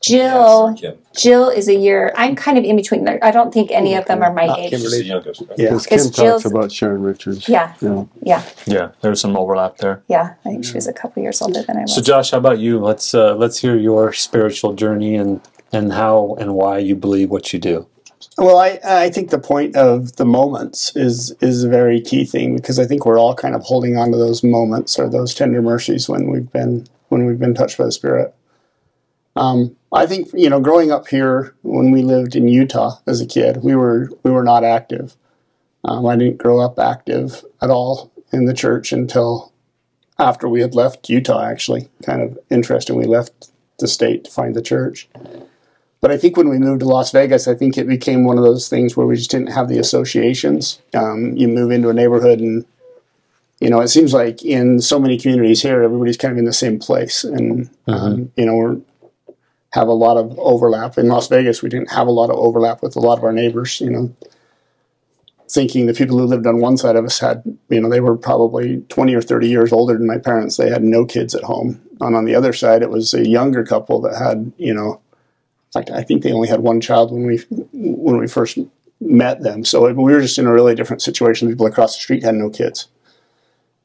[0.00, 0.70] Jill.
[0.72, 0.98] Yes, Kim.
[1.16, 2.12] Jill is a year.
[2.16, 3.04] I'm kind of in between.
[3.04, 3.20] there.
[3.22, 4.70] I don't think any of them are my Not age.
[4.70, 4.90] Kimberly.
[4.90, 5.42] She's the youngest.
[5.56, 5.68] Yeah.
[5.68, 7.48] Because Kim Is talks Jill's- about Sharon Richards.
[7.48, 8.04] Yeah, Yeah.
[8.22, 10.02] yeah, Yeah, there's some overlap there.
[10.08, 10.34] yeah.
[10.44, 11.94] I think she was a couple years older than I was.
[11.94, 12.80] So, Josh, how about you?
[12.80, 15.40] Let's uh, let's hear your spiritual journey and
[15.72, 17.86] and how and why you believe what you do.
[18.38, 22.56] Well, I, I think the point of the moments is is a very key thing
[22.56, 25.60] because I think we're all kind of holding on to those moments or those tender
[25.60, 28.34] mercies when we've been when we've been touched by the Spirit.
[29.36, 33.26] Um, I think you know, growing up here when we lived in Utah as a
[33.26, 35.14] kid, we were we were not active.
[35.84, 39.52] Um, I didn't grow up active at all in the church until
[40.18, 41.44] after we had left Utah.
[41.44, 42.96] Actually, kind of interesting.
[42.96, 45.08] We left the state to find the church.
[46.02, 48.42] But I think when we moved to Las Vegas, I think it became one of
[48.42, 50.80] those things where we just didn't have the associations.
[50.94, 52.66] Um, you move into a neighborhood, and
[53.60, 56.52] you know it seems like in so many communities here, everybody's kind of in the
[56.52, 58.82] same place, and um, you know we
[59.70, 60.98] have a lot of overlap.
[60.98, 63.32] In Las Vegas, we didn't have a lot of overlap with a lot of our
[63.32, 63.80] neighbors.
[63.80, 64.16] You know,
[65.48, 68.16] thinking the people who lived on one side of us had, you know, they were
[68.16, 70.56] probably 20 or 30 years older than my parents.
[70.56, 71.80] They had no kids at home.
[72.00, 75.01] And on the other side, it was a younger couple that had, you know,
[75.72, 77.38] fact, I think they only had one child when we
[77.72, 78.58] when we first
[79.00, 79.64] met them.
[79.64, 81.48] So we were just in a really different situation.
[81.48, 82.88] People across the street had no kids.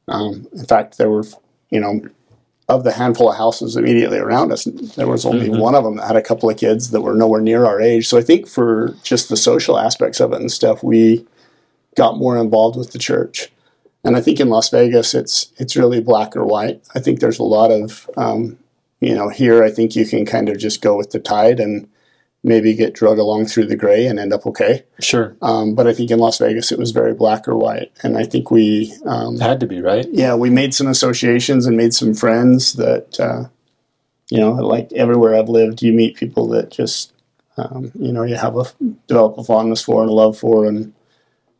[0.07, 1.25] Um, in fact, there were,
[1.69, 2.01] you know,
[2.69, 4.65] of the handful of houses immediately around us,
[4.95, 7.39] there was only one of them that had a couple of kids that were nowhere
[7.39, 8.07] near our age.
[8.07, 11.25] So I think for just the social aspects of it and stuff, we
[11.95, 13.49] got more involved with the church.
[14.03, 16.81] And I think in Las Vegas, it's it's really black or white.
[16.93, 18.57] I think there's a lot of um,
[18.99, 21.87] you know, here I think you can kind of just go with the tide and
[22.43, 24.83] maybe get drug along through the gray and end up okay.
[24.99, 28.17] Sure, Um, but I think in Las Vegas it was very black or white, and
[28.17, 30.07] I think we, um, had to be right.
[30.11, 33.45] yeah, we made some associations and made some friends that, uh,
[34.29, 37.13] you know, like everywhere I've lived, you meet people that just,
[37.57, 38.65] um, you know, you have a
[39.07, 40.93] develop a fondness for and a love for, and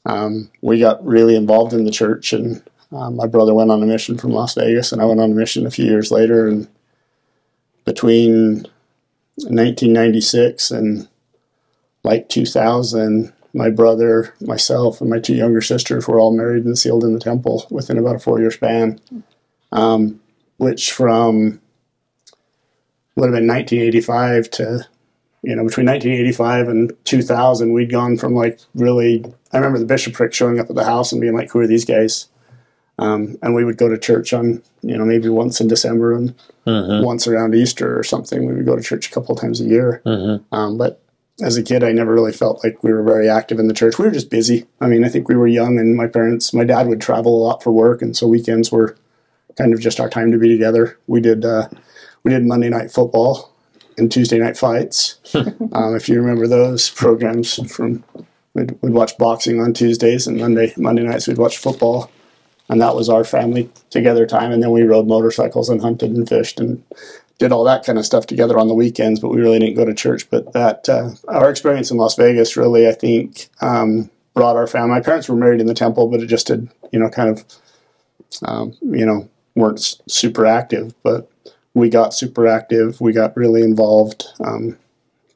[0.06, 3.86] um, we got really involved in the church, and um, my brother went on a
[3.86, 6.68] mission from Las Vegas, and I went on a mission a few years later, and
[7.88, 8.68] between
[9.38, 11.08] 1996 and
[12.04, 17.06] like 2000, my brother, myself, and my two younger sisters were all married and sealed
[17.06, 19.00] in the temple within about a four year span.
[19.72, 20.20] Um,
[20.58, 21.62] which from
[23.16, 24.88] would have been 1985 to,
[25.44, 29.24] you know, between 1985 and 2000, we'd gone from like really,
[29.54, 31.86] I remember the bishopric showing up at the house and being like, who are these
[31.86, 32.28] guys?
[33.00, 36.34] Um, and we would go to church on, you know, maybe once in December and
[37.04, 38.46] once around Easter or something.
[38.46, 40.02] We would go to church a couple of times a year.
[40.52, 41.02] Um, but
[41.42, 44.00] as a kid, I never really felt like we were very active in the church.
[44.00, 44.66] We were just busy.
[44.82, 47.44] I mean, I think we were young, and my parents, my dad would travel a
[47.44, 48.98] lot for work, and so weekends were
[49.56, 50.98] kind of just our time to be together.
[51.06, 51.70] We did uh,
[52.24, 53.54] we did Monday night football
[53.98, 55.20] and Tuesday night fights.
[55.36, 58.04] um, if you remember those programs from,
[58.54, 62.10] we'd, we'd watch boxing on Tuesdays, and Monday Monday nights we'd watch football
[62.70, 64.52] and that was our family together time.
[64.52, 66.84] And then we rode motorcycles and hunted and fished and
[67.40, 69.20] did all that kind of stuff together on the weekends.
[69.20, 70.30] But we really didn't go to church.
[70.30, 74.90] But that uh, our experience in Las Vegas really, I think, um, brought our family.
[74.90, 77.46] My parents were married in the temple, but it just did, you know, kind of,
[78.44, 80.94] um, you know, weren't super active.
[81.04, 81.30] But
[81.74, 83.00] we got super active.
[83.00, 84.78] We got really involved, um,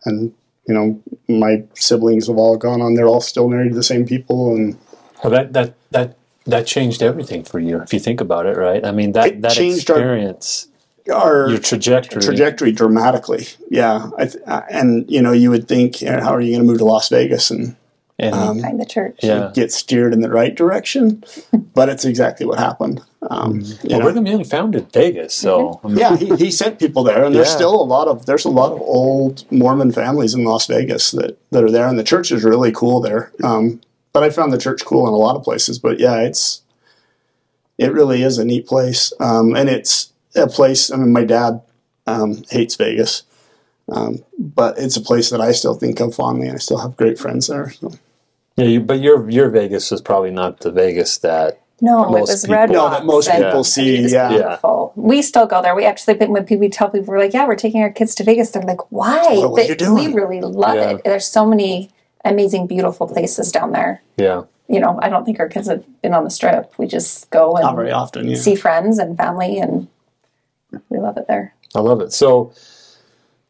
[0.06, 0.34] and
[0.68, 2.96] you know, my siblings have all gone on.
[2.96, 4.78] They're all still married to the same people, and
[5.24, 8.84] Well, that that that that changed everything for you if you think about it, right?
[8.86, 10.68] I mean that It that changed our- experience,
[11.12, 12.22] our your trajectory.
[12.22, 13.48] trajectory dramatically.
[13.70, 16.52] Yeah, I th- uh, and you know, you would think, you know, how are you
[16.52, 17.76] going to move to Las Vegas and
[18.20, 19.18] and um, Find the church.
[19.24, 19.50] yeah.
[19.56, 21.24] get steered in the right direction?
[21.74, 23.02] but it's exactly what happened.
[23.32, 24.06] Um, you Well, know.
[24.06, 27.48] Brigham Young founded Vegas, so I mean, yeah, he, he sent people there, and there's
[27.50, 27.56] Yeah.
[27.56, 31.38] still a lot of there's a lot of old Mormon families in Las Vegas that,
[31.52, 33.32] that are there, and the church is really cool there.
[33.44, 33.82] Um,
[34.14, 35.80] but I found the church cool in a lot of places.
[35.80, 36.62] But yeah, it's
[37.78, 40.91] it really is a neat place, um, and it's a place.
[40.91, 41.62] I mean, my dad
[42.07, 43.24] um, hates Vegas,
[43.89, 46.97] um, but it's a place that I still think of fondly, and I still have
[46.97, 47.72] great friends there.
[47.72, 47.91] So.
[48.57, 51.59] Yeah, you, but your your Vegas was probably not the Vegas that.
[51.84, 54.59] No, it Most was people- red No, that most and people see, It was yeah.
[54.95, 55.74] We still go there.
[55.74, 58.24] We actually, when people we tell people, we're like, yeah, we're taking our kids to
[58.24, 58.51] Vegas.
[58.51, 59.24] They're like, why?
[59.39, 59.95] What- what are you doing?
[59.95, 60.89] We really love Yeah.
[60.91, 61.03] it.
[61.03, 61.89] There's so many
[62.26, 64.01] amazing, beautiful places down there.
[64.17, 66.74] Yeah, You know, I don't think our kids have been on the strip.
[66.78, 68.28] We just go and Not and very often.
[68.30, 68.36] Yeah.
[68.38, 69.88] see friends and family, and
[70.89, 71.53] we love it there.
[71.76, 72.13] I love it.
[72.13, 72.53] So,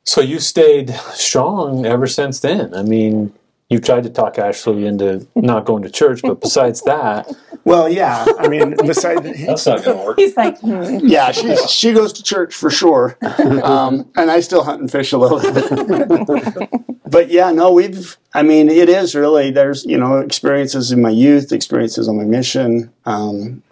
[0.04, 2.74] so you stayed strong ever since then.
[2.74, 3.34] I mean,
[3.72, 7.32] you tried to talk Ashley into not going to church, but besides that,
[7.64, 8.26] Well, yeah.
[8.38, 10.20] I mean, besides, That's not going to work.
[10.20, 10.98] He's like, hmm.
[11.02, 13.18] yeah, she she goes to church for sure,
[13.64, 16.70] um, and I still hunt and fish a little bit.
[17.08, 18.18] but yeah, no, we've.
[18.34, 19.52] I mean, it is really.
[19.52, 22.92] There's you know experiences in my youth, experiences on my mission.
[23.06, 23.64] Um,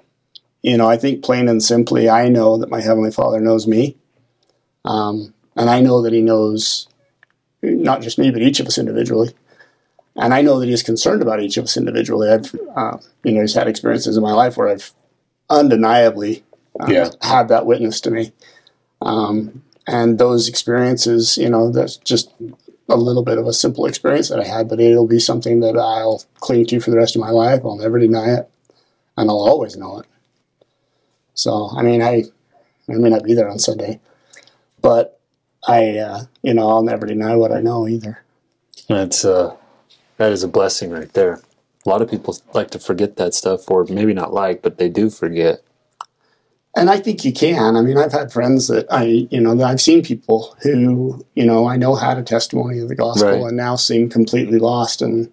[0.61, 3.97] you know, I think plain and simply, I know that my heavenly Father knows me,
[4.85, 6.87] um, and I know that He knows
[7.61, 9.33] not just me, but each of us individually.
[10.20, 12.30] And I know that he's concerned about each of us individually.
[12.30, 14.91] I've, uh, you know, he's had experiences in my life where I've
[15.49, 16.43] undeniably
[16.80, 17.09] um, Yeah.
[17.22, 18.32] had that witness to me.
[19.01, 22.32] Um, and those experiences, you know, that's just
[22.89, 25.78] a little bit of a simple experience that I had, but it'll be something that
[25.78, 27.61] I'll cling to for the rest of my life.
[27.63, 28.49] I'll never deny it,
[29.17, 30.05] and I'll always know it.
[31.34, 32.24] So, I mean, I,
[32.89, 33.99] I may not be there on Sunday,
[34.82, 35.20] but
[35.67, 38.24] I, uh, you know, I'll never deny what I know either.
[38.88, 39.55] that's uh,
[40.20, 41.41] that is a blessing right there.
[41.86, 44.89] A lot of people like to forget that stuff, or maybe not like, but they
[44.89, 45.63] do forget.
[46.76, 47.78] And I think you can.
[47.78, 51.45] I mean, I've had friends that I, you know, that I've seen people who, you
[51.45, 53.41] know, I know had a testimony of the gospel Right.
[53.47, 55.01] and now seem completely lost.
[55.01, 55.32] And,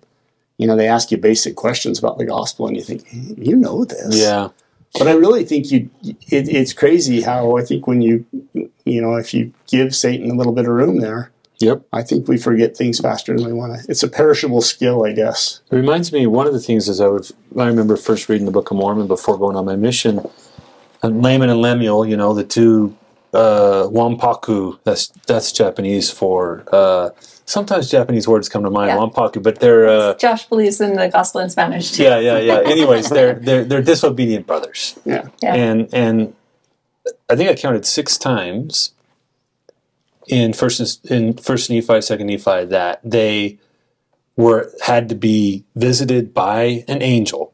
[0.56, 3.84] you know, they ask you basic questions about the gospel and you think, you know
[3.84, 4.16] this.
[4.16, 4.48] Yeah,
[4.94, 8.24] But I really think you, it, it's crazy how I think when you,
[8.84, 11.82] you know, if you give Satan a little bit of room there, yep.
[11.92, 13.90] I think we forget things faster than we want to.
[13.90, 15.60] It's a perishable skill, I guess.
[15.70, 18.52] It reminds me, one of the things is I would, I remember first reading the
[18.52, 20.20] Book of Mormon before going on my mission.
[21.02, 22.96] And Laman and Lemuel, you know, the two
[23.34, 26.64] uh, Wampaku, that's that's Japanese for.
[26.72, 27.10] Uh,
[27.44, 28.96] sometimes Japanese words come to mind, Yeah.
[28.96, 29.86] Wampaku, but they're.
[29.88, 32.02] Uh, Josh believes in the gospel in Spanish too.
[32.02, 32.60] yeah, yeah, yeah.
[32.64, 35.28] Anyways, they're they're they're disobedient brothers, Yeah.
[35.42, 35.54] Yeah.
[35.54, 36.34] and and
[37.28, 38.92] I think I counted six times
[40.28, 43.58] in first in First Nephi, Second Nephi that they
[44.36, 47.52] were had to be visited by an angel,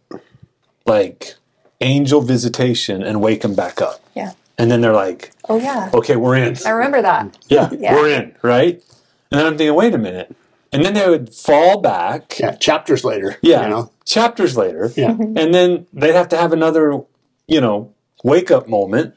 [0.87, 1.35] like
[1.81, 4.01] angel visitation, and wake them back up.
[4.15, 4.33] Yeah.
[4.59, 5.91] And then they're like, Oh yeah.
[5.95, 6.57] "Okay, we're in.
[6.65, 7.37] I remember that.
[7.49, 7.95] Yeah, Yeah.
[7.95, 8.83] we're in." Right?
[9.31, 10.35] And then I'm thinking, "Wait a minute."
[10.75, 12.39] And then they would fall back.
[12.39, 12.53] Yeah.
[12.53, 13.37] Chapters later.
[13.43, 13.65] Yeah.
[13.65, 13.91] You know?
[14.07, 14.91] Chapters later.
[14.97, 15.11] Yeah.
[15.11, 17.03] And then they'd have to have another,
[17.47, 17.93] you know,
[18.25, 19.15] wake up moment.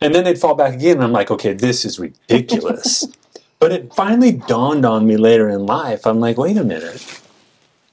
[0.00, 0.96] And then they'd fall back again.
[0.96, 3.06] And I'm like, okay, this is ridiculous.
[3.58, 6.06] but it finally dawned on me later in life.
[6.06, 7.22] I'm like, wait a minute.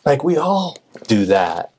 [0.05, 0.77] Like, we all
[1.07, 1.71] do that.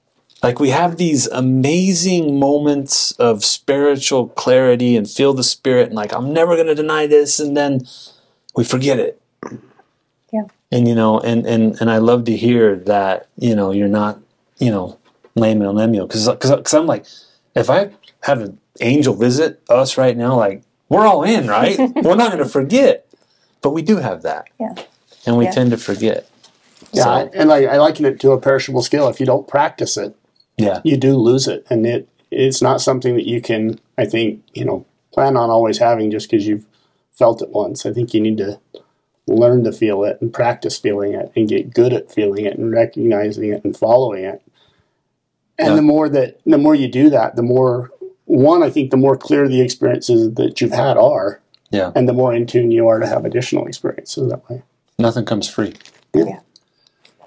[0.42, 5.86] Like, we have these amazing moments of spiritual clarity and feel the spirit.
[5.86, 7.38] And like, I'm never going to deny this.
[7.38, 7.86] And then
[8.54, 9.20] we forget it.
[10.32, 10.44] Yeah.
[10.72, 14.20] And, you know, and, and, and I love to hear that, you know, you're not,
[14.58, 14.98] you know,
[15.36, 16.06] Laman and Lemuel.
[16.06, 17.06] Because cause, I'm like,
[17.54, 21.76] if I have an angel visit us right now, like, we're all in, right?
[22.02, 23.06] we're not going to forget.
[23.62, 24.48] But we do have that.
[24.60, 24.74] Yeah.
[25.26, 25.50] And we Yeah.
[25.50, 26.28] tend to forget.
[26.92, 27.02] Yeah.
[27.02, 29.08] So- and I, I liken it to a perishable skill.
[29.08, 30.14] If you don't practice it,
[30.56, 30.80] Yeah.
[30.84, 33.78] you do lose it, and it it's not something that you can.
[33.98, 36.66] I think you know plan on always having just because you've
[37.12, 37.86] felt it once.
[37.86, 38.60] I think you need to
[39.26, 42.70] learn to feel it and practice feeling it and get good at feeling it and
[42.72, 44.42] recognizing it and following it.
[45.58, 45.74] And Yeah.
[45.76, 47.90] the more that the more you do that, the more
[48.26, 51.92] one I think the more clear the experiences that you've had are, Yeah.
[51.94, 54.62] and the more in tune you are to have additional experiences that way.
[54.98, 55.74] Nothing comes free.
[56.14, 56.40] Yeah.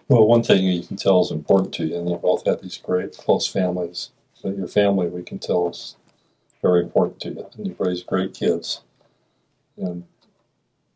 [0.07, 2.77] Well, one thing you can tell is important to you, and you both have these
[2.77, 4.09] great close families.
[4.33, 5.95] So your family, we can tell, is
[6.61, 8.81] very important to you, and you've raised great kids,
[9.77, 10.03] and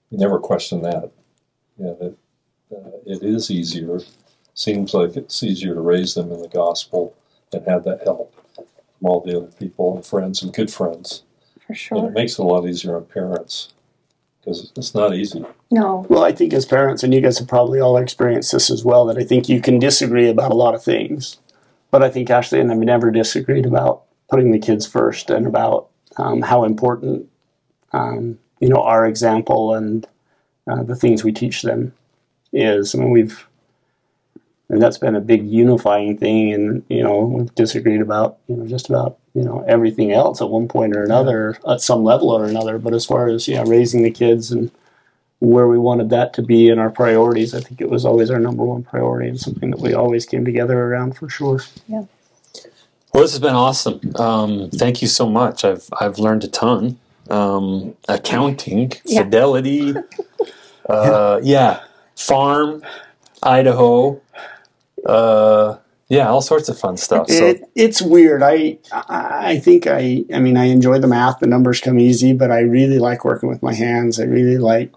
[0.09, 1.11] you never question that.
[1.77, 2.15] Yeah, that
[2.71, 3.99] uh, it is easier.
[4.53, 7.15] Seems like it's easier to raise them in the gospel
[7.51, 8.35] and have that help
[9.03, 11.23] from all the other people and friends and good friends.
[11.67, 11.97] For sure.
[11.97, 12.09] And sure.
[12.09, 13.73] it makes it a lot easier on parents
[14.39, 15.45] because it's not easy.
[15.71, 16.05] No.
[16.09, 19.05] Well, I think as parents, and you guys have probably all experienced this as well,
[19.05, 21.37] that I think you can disagree about a lot of things.
[21.91, 25.45] But I think Ashley and I have never disagreed about putting the kids first and
[25.45, 27.29] about um, how important,
[27.91, 30.07] um, you know, our example and
[30.67, 31.93] uh, the things we teach them
[32.51, 32.95] is.
[32.95, 33.47] I mean, we've,
[34.69, 36.53] and that's been a big unifying thing.
[36.53, 40.49] And, you know, we've disagreed about, you know, just about, you know, everything else at
[40.49, 42.77] one point or another, at some level or another.
[42.79, 44.71] But as far as, you know, raising the kids and,
[45.43, 47.53] where we wanted that to be in our priorities.
[47.53, 50.45] I think it was always our number one priority and something that we always came
[50.45, 51.59] together around for sure.
[51.85, 52.05] Yeah.
[53.13, 53.99] Well, this has been awesome.
[54.15, 55.65] Um, thank you so much.
[55.65, 56.97] I've I've learned a ton.
[57.29, 59.23] Um, accounting, Yeah.
[59.23, 59.93] fidelity,
[60.89, 61.81] uh, yeah,
[62.15, 62.83] farm,
[63.41, 64.21] Idaho,
[65.05, 65.77] uh,
[66.09, 67.27] yeah, all sorts of fun stuff.
[67.29, 68.43] So It, it's weird.
[68.43, 71.39] I I think I I mean I enjoy the math.
[71.39, 74.19] The numbers come easy, but I really like working with my hands.
[74.19, 74.91] I really like.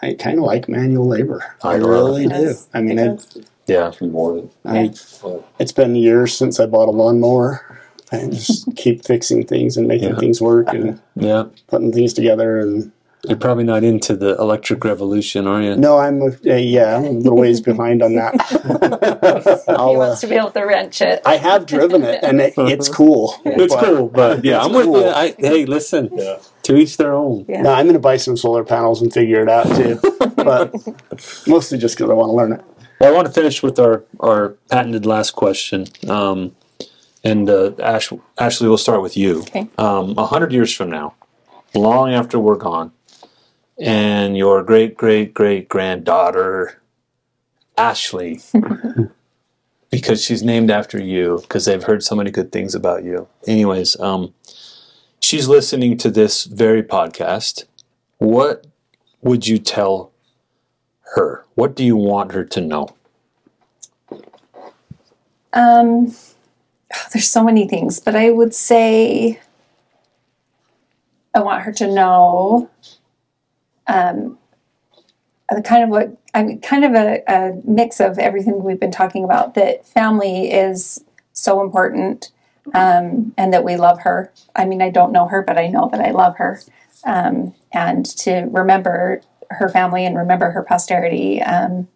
[0.00, 1.42] I kind of like manual labor.
[1.62, 2.28] I I, really it.
[2.30, 2.34] do.
[2.42, 3.38] Yes, I mean, it it, does.
[3.66, 4.50] yeah, Rewarded.
[4.64, 4.92] I,
[5.22, 7.80] But it's been years since I bought a lawnmower.
[8.12, 10.18] I just keep fixing things and making Yeah.
[10.18, 11.44] things work and yeah.
[11.66, 12.60] putting things together.
[12.60, 12.92] And
[13.26, 15.76] You're probably not into the electric revolution, are you?
[15.76, 18.34] no, I'm uh, yeah, I'm a little ways behind on that.
[19.68, 21.20] He I'll, uh, wants to be able to wrench it.
[21.26, 23.34] I have driven it, and it, it's cool.
[23.44, 25.00] It's But- cool, but yeah, I'm with cool.
[25.00, 25.08] you.
[25.08, 27.44] I, hey, listen, yeah, to each their own.
[27.48, 27.62] Yeah.
[27.62, 29.98] No, I'm going to buy some solar panels and figure it out too,
[30.36, 30.72] but
[31.46, 32.64] mostly just because I want to learn it.
[33.00, 35.86] Well, I want to finish with our, our patented last question.
[36.08, 36.54] Um,
[37.24, 39.40] and uh, Ash, Ashley, we'll start with you.
[39.42, 39.68] Okay.
[39.76, 41.14] Um, a hundred years from now,
[41.74, 42.92] long after we're gone,
[43.78, 46.80] and your great great great granddaughter,
[47.76, 48.40] Ashley,
[49.90, 53.28] because she's named after you, because they've heard so many good things about you.
[53.46, 54.34] Anyways, um,
[55.20, 57.64] she's listening to this very podcast.
[58.18, 58.66] What
[59.22, 60.12] would you tell
[61.14, 61.44] her?
[61.54, 62.94] What do you want her to know?
[65.52, 66.14] Um,
[67.12, 69.40] there's so many things, but I would say
[71.34, 72.70] I want her to know
[73.88, 74.38] um,
[75.50, 78.90] the kind of what I mean, kind of a, a mix of everything we've been
[78.90, 79.54] talking about.
[79.54, 82.30] That family is so important,
[82.74, 84.32] um, and that we love her.
[84.54, 86.60] I mean, I don't know her, but I know that I love her,
[87.04, 91.88] um, and to remember her family and remember her posterity, um,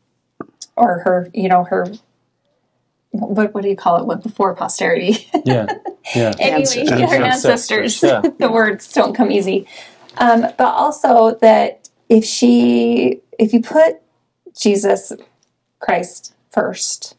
[0.76, 1.92] or her, you know, her
[3.12, 4.06] what, what do you call it?
[4.06, 5.28] What before posterity?
[5.44, 5.66] Yeah,
[6.14, 6.32] yeah.
[6.38, 6.90] anyway, Ancestors.
[6.90, 8.02] her Ancestors, ancestors.
[8.02, 8.20] yeah.
[8.38, 9.66] the words don't come easy.
[10.18, 13.96] Um, but also that if she, if you put
[14.58, 15.12] Jesus
[15.80, 17.16] Christ first,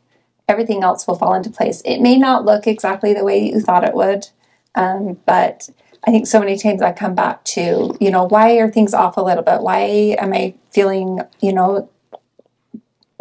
[0.47, 1.81] everything else will fall into place.
[1.85, 4.27] It may not look exactly the way you thought it would,
[4.75, 5.69] um, but
[6.05, 9.17] I think so many times I come back to, you know, why are things off
[9.17, 9.61] a little bit?
[9.61, 11.89] Why am I feeling, you know,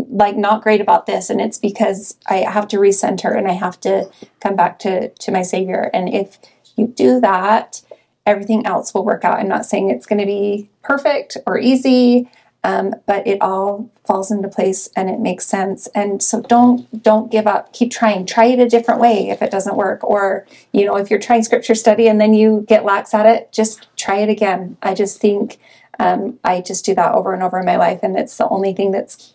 [0.08, 3.78] like not great about this and it's because i have to recenter and i have
[3.80, 4.10] to
[4.40, 6.38] come back to to my savior and if
[6.76, 7.82] you do that
[8.26, 9.38] everything else will work out.
[9.38, 12.28] I'm not saying it's going to be perfect or easy
[12.64, 15.88] um, but it all falls into place and it makes sense.
[15.88, 17.72] And so don't don't give up.
[17.72, 18.24] Keep trying.
[18.24, 20.04] Try it a different way if it doesn't work.
[20.04, 23.52] Or you know if you're trying scripture study and then you get lax at it
[23.52, 24.76] just try it again.
[24.82, 25.58] I just think
[25.98, 28.00] um, i just do that over and over in my life.
[28.02, 29.34] And it's the only thing that's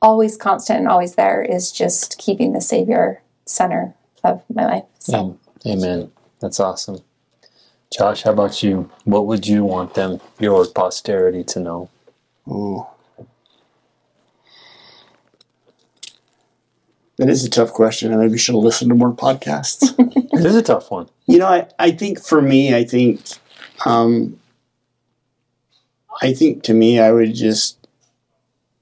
[0.00, 4.84] always constant and always there is just keeping the Savior center of my life.
[4.98, 6.10] So amen.
[6.40, 7.00] That's awesome.
[7.96, 8.90] Josh, how about you?
[9.04, 11.90] What would you want them, your posterity, to know?
[12.48, 12.84] Ooh.
[17.18, 18.12] That is a tough question.
[18.12, 19.94] I maybe should have listened to more podcasts.
[20.34, 21.08] It is a tough one.
[21.26, 23.22] you know, I, I think for me, I think,
[23.86, 24.40] um,
[26.20, 27.86] I think to me, I would just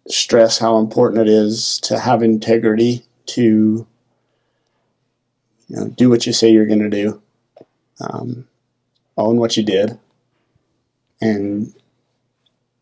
[0.09, 3.87] stress how important it is to have integrity, to
[5.69, 7.21] you know, do what you say you're going to do,
[8.01, 8.49] um,
[9.17, 9.99] own what you did,
[11.21, 11.75] and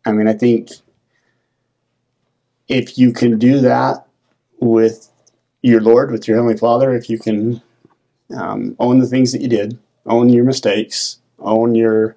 [0.05, 0.71] I mean, I think
[2.67, 4.05] if you can do that
[4.59, 5.09] with
[5.61, 7.61] your Lord, with your Heavenly Father, if you can
[8.35, 12.15] um, own the things that you did, own your mistakes, own your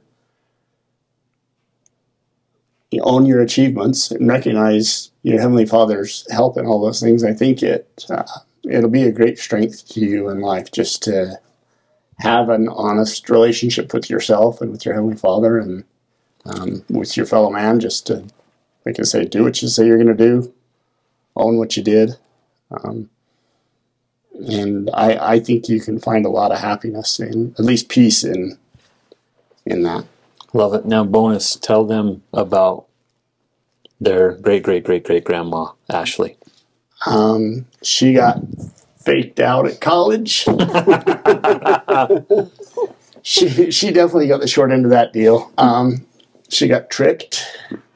[3.03, 7.25] own your achievements, and recognize your Heavenly Father's help in all those things.
[7.25, 8.23] I think it uh,
[8.63, 11.39] it'll be a great strength to you in life just to
[12.19, 15.85] have an honest relationship with yourself and with your Heavenly Father and
[16.45, 17.81] um, with your fellow man.
[17.81, 18.25] Just to,
[18.85, 20.53] like I say, do what you say you're going to do,
[21.37, 22.17] own what you did.
[22.71, 23.11] Um,
[24.49, 28.25] and I, I think you can find a lot of happiness and at least peace
[28.25, 28.59] in
[29.65, 30.05] in that.
[30.53, 30.85] Love it.
[30.85, 32.87] Now, bonus, tell them about
[34.01, 36.37] their great, great, great, great grandma, Ashley.
[37.07, 38.39] Um, she got
[39.05, 40.47] faked out at college.
[43.23, 45.53] she she definitely got the short end of that deal.
[45.59, 46.07] Um,
[46.49, 47.45] she got tricked.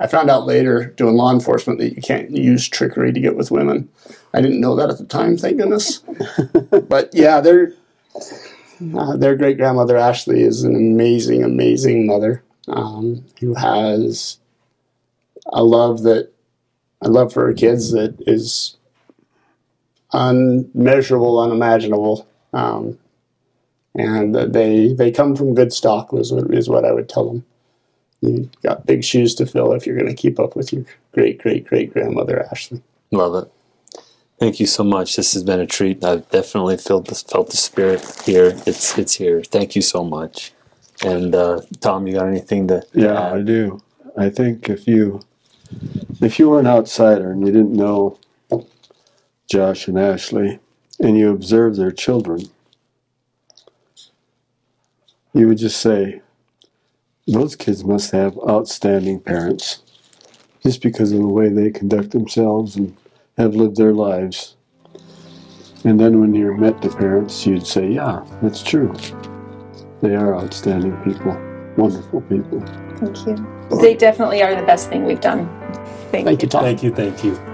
[0.00, 3.50] I found out later doing law enforcement that you can't use trickery to get with
[3.50, 3.88] women.
[4.32, 6.02] I didn't know that at the time, thank goodness.
[6.88, 7.72] but yeah, their
[8.96, 14.38] uh, their great grandmother Ashley is an amazing, amazing mother um, who has
[15.46, 16.32] a love that
[17.00, 18.76] a love for her kids that is
[20.12, 22.28] unmeasurable, unimaginable.
[22.52, 22.98] Um,
[23.94, 27.44] and they they come from good stock is what, is what I would tell them.
[28.20, 31.38] You got big shoes to fill if you're going to keep up with your great
[31.38, 32.82] great great grandmother Ashley.
[33.10, 33.52] Love it.
[34.38, 35.16] Thank you so much.
[35.16, 36.04] This has been a treat.
[36.04, 38.56] I've definitely felt the, felt the spirit here.
[38.66, 39.42] It's it's here.
[39.42, 40.52] Thank you so much.
[41.04, 42.80] And uh, Tom, you got anything to?
[42.80, 43.80] to Yeah, I do.
[44.16, 45.22] I think if you
[46.20, 48.18] if you were an outsider and you didn't know
[49.48, 50.60] Josh and Ashley
[51.00, 52.42] and you observe their children,
[55.32, 56.20] you would just say,
[57.26, 59.82] those kids must have outstanding parents
[60.62, 62.96] just because of the way they conduct themselves and
[63.36, 64.56] have lived their lives.
[65.84, 68.94] And then when you met the parents, you'd say, yeah, that's true.
[70.00, 71.32] They are outstanding people,
[71.76, 72.60] wonderful people.
[72.96, 73.78] Thank you.
[73.80, 75.46] They definitely are the best thing we've done.
[76.10, 76.62] Thank, Thank you, Tom.
[76.64, 76.92] Thank you.
[76.92, 77.47] Thank you.